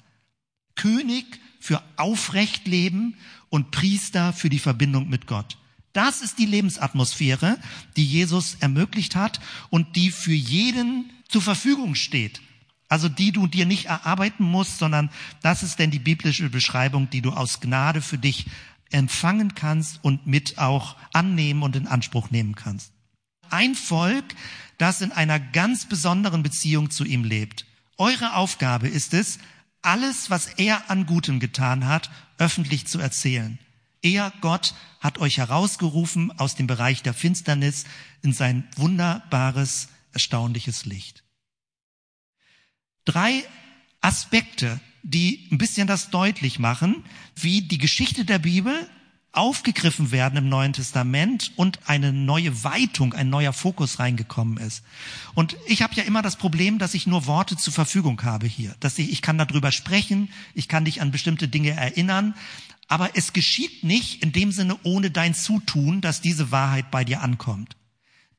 König 0.75 1.25
für 1.61 1.83
aufrecht 1.97 2.67
leben 2.67 3.17
und 3.49 3.71
Priester 3.71 4.33
für 4.33 4.51
die 4.51 4.59
Verbindung 4.59 5.09
mit 5.09 5.27
Gott. 5.27 5.57
Das 5.93 6.21
ist 6.21 6.39
die 6.39 6.47
Lebensatmosphäre, 6.47 7.59
die 7.97 8.05
Jesus 8.05 8.57
ermöglicht 8.61 9.17
hat 9.17 9.41
und 9.71 9.97
die 9.97 10.11
für 10.11 10.35
jeden 10.35 11.11
zur 11.29 11.41
Verfügung 11.41 11.95
steht. 11.95 12.43
Also 12.89 13.09
die 13.09 13.33
du 13.33 13.47
dir 13.47 13.67
nicht 13.67 13.87
erarbeiten 13.87 14.45
musst, 14.45 14.79
sondern 14.79 15.11
das 15.43 15.63
ist 15.63 15.79
denn 15.79 15.91
die 15.91 15.99
biblische 15.99 16.49
Beschreibung, 16.51 17.11
die 17.11 17.23
du 17.23 17.33
aus 17.33 17.61
Gnade 17.61 18.01
für 18.01 18.19
dich 18.19 18.47
empfangen 18.91 19.55
kannst 19.55 20.03
und 20.05 20.27
mit 20.27 20.59
auch 20.59 20.97
annehmen 21.13 21.63
und 21.63 21.75
in 21.75 21.87
Anspruch 21.89 22.31
nehmen 22.31 22.55
kannst. 22.55 22.93
Ein 23.51 23.75
Volk, 23.75 24.25
das 24.79 25.01
in 25.01 25.13
einer 25.13 25.41
ganz 25.41 25.87
besonderen 25.87 26.43
Beziehung 26.43 26.91
zu 26.91 27.05
ihm 27.05 27.25
lebt. 27.25 27.67
Eure 27.97 28.35
Aufgabe 28.35 28.89
ist 28.89 29.15
es, 29.15 29.39
alles, 29.83 30.31
was 30.31 30.47
er 30.47 30.91
an 30.91 31.07
Gutem 31.07 31.41
getan 31.41 31.87
hat, 31.87 32.11
öffentlich 32.39 32.87
zu 32.87 32.99
erzählen. 32.99 33.59
Er, 34.03 34.33
Gott, 34.41 34.75
hat 35.01 35.19
euch 35.19 35.39
herausgerufen 35.39 36.37
aus 36.39 36.55
dem 36.55 36.67
Bereich 36.67 37.03
der 37.03 37.15
Finsternis 37.15 37.85
in 38.23 38.33
sein 38.33 38.69
wunderbares, 38.77 39.89
erstaunliches 40.13 40.85
Licht. 40.85 41.26
Drei 43.07 43.43
Aspekte 44.03 44.79
die 45.07 45.47
ein 45.53 45.59
bisschen 45.59 45.87
das 45.87 46.11
deutlich 46.11 46.59
machen, 46.59 47.05
wie 47.37 47.63
die 47.63 47.79
Geschichte 47.79 48.25
der 48.25 48.41
Bibel 48.41 48.75
aufgegriffen 49.31 50.11
werden 50.11 50.39
im 50.39 50.49
Neuen 50.49 50.73
Testament 50.73 51.53
und 51.57 51.79
eine 51.87 52.13
neue 52.13 52.65
Weitung, 52.65 53.13
ein 53.13 53.29
neuer 53.29 53.53
Fokus 53.53 53.99
reingekommen 53.99 54.57
ist. 54.57 54.83
Und 55.35 55.57
ich 55.67 55.83
habe 55.83 55.95
ja 55.95 56.03
immer 56.05 56.23
das 56.23 56.37
Problem, 56.37 56.79
dass 56.79 56.95
ich 56.95 57.07
nur 57.07 57.27
Worte 57.27 57.57
zur 57.57 57.73
Verfügung 57.73 58.23
habe 58.25 58.47
hier, 58.47 58.75
dass 58.81 58.99
ich 58.99 59.13
ich 59.13 59.23
kann 59.23 59.39
darüber 59.39 59.71
sprechen, 59.71 60.31
ich 60.55 60.69
kann 60.69 60.87
dich 60.87 61.03
an 61.03 61.13
bestimmte 61.13 61.49
Dinge 61.49 61.71
erinnern, 61.71 62.35
aber 62.89 63.11
es 63.15 63.33
geschieht 63.33 63.85
nicht 63.85 64.23
in 64.23 64.33
dem 64.33 64.53
Sinne 64.53 64.77
ohne 64.83 65.11
dein 65.11 65.35
Zutun, 65.35 66.01
dass 66.01 66.21
diese 66.21 66.51
Wahrheit 66.51 66.91
bei 66.91 67.05
dir 67.05 67.21
ankommt. 67.21 67.77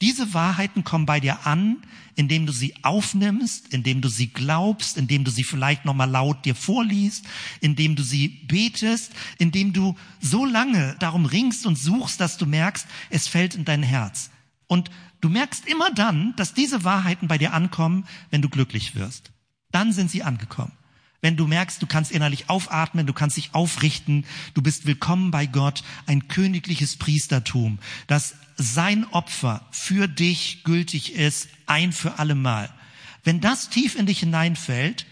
Diese 0.01 0.33
Wahrheiten 0.33 0.83
kommen 0.83 1.07
bei 1.07 1.19
dir 1.19 1.47
an, 1.47 1.77
indem 2.15 2.45
du 2.45 2.51
sie 2.51 2.75
aufnimmst, 2.83 3.73
indem 3.73 4.01
du 4.01 4.09
sie 4.09 4.27
glaubst, 4.27 4.97
indem 4.97 5.23
du 5.23 5.31
sie 5.31 5.43
vielleicht 5.43 5.85
nochmal 5.85 6.09
laut 6.09 6.45
dir 6.45 6.53
vorliest, 6.53 7.25
indem 7.61 7.95
du 7.95 8.03
sie 8.03 8.27
betest, 8.27 9.11
indem 9.39 9.73
du 9.73 9.95
so 10.21 10.45
lange 10.45 10.95
darum 10.99 11.25
ringst 11.25 11.65
und 11.65 11.77
suchst, 11.77 12.19
dass 12.19 12.37
du 12.37 12.45
merkst, 12.45 12.87
es 13.09 13.27
fällt 13.27 13.55
in 13.55 13.65
dein 13.65 13.81
Herz. 13.81 14.29
Und 14.67 14.91
du 15.21 15.29
merkst 15.29 15.67
immer 15.67 15.91
dann, 15.91 16.35
dass 16.35 16.53
diese 16.53 16.83
Wahrheiten 16.83 17.27
bei 17.27 17.39
dir 17.39 17.53
ankommen, 17.53 18.05
wenn 18.29 18.43
du 18.43 18.49
glücklich 18.49 18.95
wirst. 18.95 19.31
Dann 19.71 19.93
sind 19.93 20.11
sie 20.11 20.21
angekommen 20.21 20.76
wenn 21.21 21.35
du 21.35 21.47
merkst, 21.47 21.81
du 21.81 21.87
kannst 21.87 22.11
innerlich 22.11 22.49
aufatmen, 22.49 23.07
du 23.07 23.13
kannst 23.13 23.37
dich 23.37 23.53
aufrichten, 23.53 24.25
du 24.53 24.61
bist 24.61 24.85
willkommen 24.85 25.31
bei 25.31 25.45
Gott, 25.45 25.83
ein 26.05 26.27
königliches 26.27 26.97
Priestertum, 26.97 27.79
dass 28.05 28.35
sein 28.55 29.05
Opfer 29.11 29.65
für 29.71 30.07
dich 30.07 30.63
gültig 30.63 31.13
ist, 31.13 31.49
ein 31.65 31.91
für 31.91 32.19
alle 32.19 32.35
Mal. 32.35 32.69
Wenn 33.23 33.41
das 33.41 33.69
tief 33.69 33.95
in 33.95 34.05
dich 34.05 34.19
hineinfällt, 34.19 35.05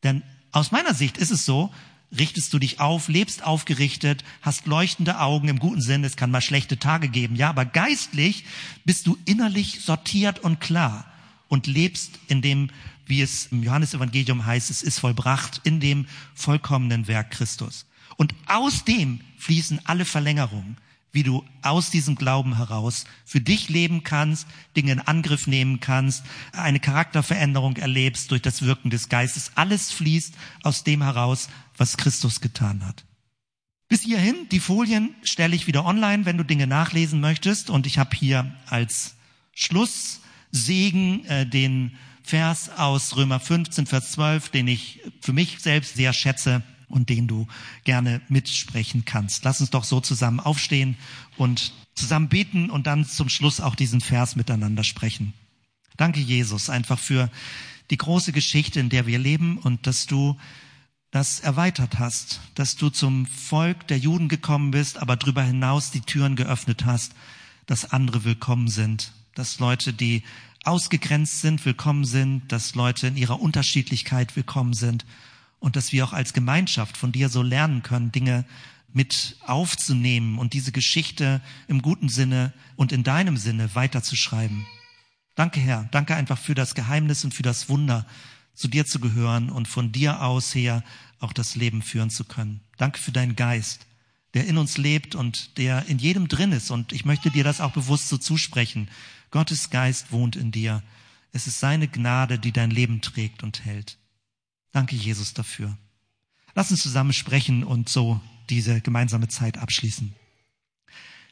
dann 0.00 0.22
aus 0.52 0.72
meiner 0.72 0.94
Sicht 0.94 1.18
ist 1.18 1.30
es 1.30 1.44
so, 1.44 1.72
richtest 2.16 2.52
du 2.52 2.58
dich 2.58 2.80
auf, 2.80 3.08
lebst 3.08 3.44
aufgerichtet, 3.44 4.24
hast 4.42 4.66
leuchtende 4.66 5.20
Augen 5.20 5.48
im 5.48 5.58
guten 5.58 5.80
Sinn, 5.80 6.02
es 6.04 6.16
kann 6.16 6.30
mal 6.30 6.40
schlechte 6.40 6.78
Tage 6.78 7.08
geben, 7.08 7.36
ja, 7.36 7.50
aber 7.50 7.64
geistlich 7.64 8.44
bist 8.84 9.06
du 9.06 9.16
innerlich 9.26 9.80
sortiert 9.80 10.40
und 10.40 10.60
klar 10.60 11.06
und 11.48 11.66
lebst 11.66 12.18
in 12.28 12.42
dem 12.42 12.70
wie 13.10 13.20
es 13.20 13.48
im 13.50 13.62
Johannesevangelium 13.62 14.46
heißt, 14.46 14.70
es 14.70 14.82
ist 14.82 15.00
vollbracht 15.00 15.60
in 15.64 15.80
dem 15.80 16.06
vollkommenen 16.34 17.08
Werk 17.08 17.32
Christus. 17.32 17.84
Und 18.16 18.34
aus 18.46 18.84
dem 18.84 19.20
fließen 19.36 19.80
alle 19.84 20.04
Verlängerungen, 20.06 20.78
wie 21.12 21.22
du 21.22 21.44
aus 21.62 21.90
diesem 21.90 22.14
Glauben 22.14 22.56
heraus 22.56 23.04
für 23.24 23.40
dich 23.40 23.68
leben 23.68 24.04
kannst, 24.04 24.46
Dinge 24.76 24.92
in 24.92 25.00
Angriff 25.00 25.46
nehmen 25.46 25.80
kannst, 25.80 26.24
eine 26.52 26.80
Charakterveränderung 26.80 27.76
erlebst 27.76 28.30
durch 28.30 28.42
das 28.42 28.62
Wirken 28.62 28.90
des 28.90 29.08
Geistes. 29.08 29.50
Alles 29.56 29.90
fließt 29.90 30.34
aus 30.62 30.84
dem 30.84 31.02
heraus, 31.02 31.48
was 31.76 31.96
Christus 31.96 32.40
getan 32.40 32.86
hat. 32.86 33.04
Bis 33.88 34.02
hierhin, 34.02 34.48
die 34.52 34.60
Folien 34.60 35.16
stelle 35.24 35.56
ich 35.56 35.66
wieder 35.66 35.84
online, 35.84 36.24
wenn 36.24 36.38
du 36.38 36.44
Dinge 36.44 36.68
nachlesen 36.68 37.20
möchtest. 37.20 37.70
Und 37.70 37.86
ich 37.86 37.98
habe 37.98 38.16
hier 38.16 38.54
als 38.66 39.16
Schlusssegen 39.52 41.24
äh, 41.24 41.44
den 41.44 41.96
Vers 42.30 42.70
aus 42.76 43.16
Römer 43.16 43.40
15, 43.40 43.86
Vers 43.86 44.12
12, 44.12 44.50
den 44.50 44.68
ich 44.68 45.00
für 45.20 45.32
mich 45.32 45.58
selbst 45.58 45.96
sehr 45.96 46.12
schätze 46.12 46.62
und 46.88 47.08
den 47.08 47.26
du 47.26 47.48
gerne 47.82 48.20
mitsprechen 48.28 49.04
kannst. 49.04 49.44
Lass 49.44 49.60
uns 49.60 49.70
doch 49.70 49.82
so 49.82 50.00
zusammen 50.00 50.38
aufstehen 50.38 50.96
und 51.38 51.72
zusammen 51.96 52.28
beten 52.28 52.70
und 52.70 52.86
dann 52.86 53.04
zum 53.04 53.28
Schluss 53.28 53.60
auch 53.60 53.74
diesen 53.74 54.00
Vers 54.00 54.36
miteinander 54.36 54.84
sprechen. 54.84 55.32
Danke, 55.96 56.20
Jesus, 56.20 56.70
einfach 56.70 57.00
für 57.00 57.32
die 57.90 57.96
große 57.96 58.30
Geschichte, 58.30 58.78
in 58.78 58.90
der 58.90 59.08
wir 59.08 59.18
leben 59.18 59.58
und 59.58 59.88
dass 59.88 60.06
du 60.06 60.38
das 61.10 61.40
erweitert 61.40 61.98
hast, 61.98 62.42
dass 62.54 62.76
du 62.76 62.90
zum 62.90 63.26
Volk 63.26 63.88
der 63.88 63.98
Juden 63.98 64.28
gekommen 64.28 64.70
bist, 64.70 64.98
aber 64.98 65.16
darüber 65.16 65.42
hinaus 65.42 65.90
die 65.90 66.02
Türen 66.02 66.36
geöffnet 66.36 66.84
hast, 66.84 67.12
dass 67.66 67.90
andere 67.90 68.22
willkommen 68.22 68.68
sind, 68.68 69.14
dass 69.34 69.58
Leute, 69.58 69.92
die 69.92 70.22
ausgegrenzt 70.64 71.40
sind, 71.40 71.64
willkommen 71.64 72.04
sind, 72.04 72.52
dass 72.52 72.74
Leute 72.74 73.06
in 73.06 73.16
ihrer 73.16 73.40
Unterschiedlichkeit 73.40 74.36
willkommen 74.36 74.74
sind 74.74 75.06
und 75.58 75.76
dass 75.76 75.92
wir 75.92 76.04
auch 76.04 76.12
als 76.12 76.32
Gemeinschaft 76.32 76.96
von 76.96 77.12
dir 77.12 77.28
so 77.28 77.42
lernen 77.42 77.82
können, 77.82 78.12
Dinge 78.12 78.44
mit 78.92 79.36
aufzunehmen 79.46 80.38
und 80.38 80.52
diese 80.52 80.72
Geschichte 80.72 81.40
im 81.68 81.80
guten 81.80 82.08
Sinne 82.08 82.52
und 82.76 82.92
in 82.92 83.04
deinem 83.04 83.36
Sinne 83.36 83.74
weiterzuschreiben. 83.74 84.66
Danke, 85.34 85.60
Herr. 85.60 85.88
Danke 85.92 86.14
einfach 86.14 86.38
für 86.38 86.54
das 86.54 86.74
Geheimnis 86.74 87.24
und 87.24 87.32
für 87.32 87.42
das 87.42 87.68
Wunder, 87.68 88.06
zu 88.52 88.68
dir 88.68 88.84
zu 88.84 89.00
gehören 89.00 89.48
und 89.48 89.68
von 89.68 89.92
dir 89.92 90.22
aus 90.22 90.54
her 90.54 90.84
auch 91.20 91.32
das 91.32 91.54
Leben 91.54 91.80
führen 91.80 92.10
zu 92.10 92.24
können. 92.24 92.60
Danke 92.76 92.98
für 92.98 93.12
deinen 93.12 93.36
Geist, 93.36 93.86
der 94.34 94.46
in 94.46 94.58
uns 94.58 94.76
lebt 94.76 95.14
und 95.14 95.56
der 95.56 95.86
in 95.86 95.98
jedem 95.98 96.28
drin 96.28 96.52
ist. 96.52 96.70
Und 96.70 96.92
ich 96.92 97.06
möchte 97.06 97.30
dir 97.30 97.44
das 97.44 97.62
auch 97.62 97.72
bewusst 97.72 98.08
so 98.08 98.18
zusprechen 98.18 98.88
Gottes 99.30 99.70
Geist 99.70 100.12
wohnt 100.12 100.36
in 100.36 100.50
dir. 100.50 100.82
Es 101.32 101.46
ist 101.46 101.60
seine 101.60 101.88
Gnade, 101.88 102.38
die 102.38 102.52
dein 102.52 102.70
Leben 102.70 103.00
trägt 103.00 103.42
und 103.42 103.64
hält. 103.64 103.98
Danke, 104.72 104.96
Jesus, 104.96 105.34
dafür. 105.34 105.76
Lass 106.54 106.70
uns 106.70 106.82
zusammen 106.82 107.12
sprechen 107.12 107.64
und 107.64 107.88
so 107.88 108.20
diese 108.48 108.80
gemeinsame 108.80 109.28
Zeit 109.28 109.58
abschließen. 109.58 110.14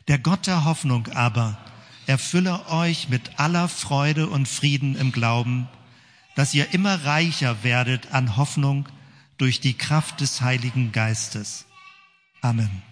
Der 0.07 0.18
Gott 0.18 0.46
der 0.46 0.64
Hoffnung 0.64 1.09
aber 1.09 1.59
erfülle 2.07 2.68
euch 2.68 3.09
mit 3.09 3.38
aller 3.38 3.68
Freude 3.68 4.28
und 4.28 4.49
Frieden 4.49 4.96
im 4.96 5.12
Glauben, 5.12 5.68
dass 6.36 6.55
ihr 6.55 6.72
immer 6.72 7.05
reicher 7.05 7.62
werdet 7.64 8.12
an 8.12 8.36
Hoffnung 8.36 8.88
durch 9.36 9.61
die 9.61 9.74
Kraft 9.74 10.20
des 10.20 10.40
Heiligen 10.40 10.92
Geistes. 10.92 11.66
Amen. 12.40 12.88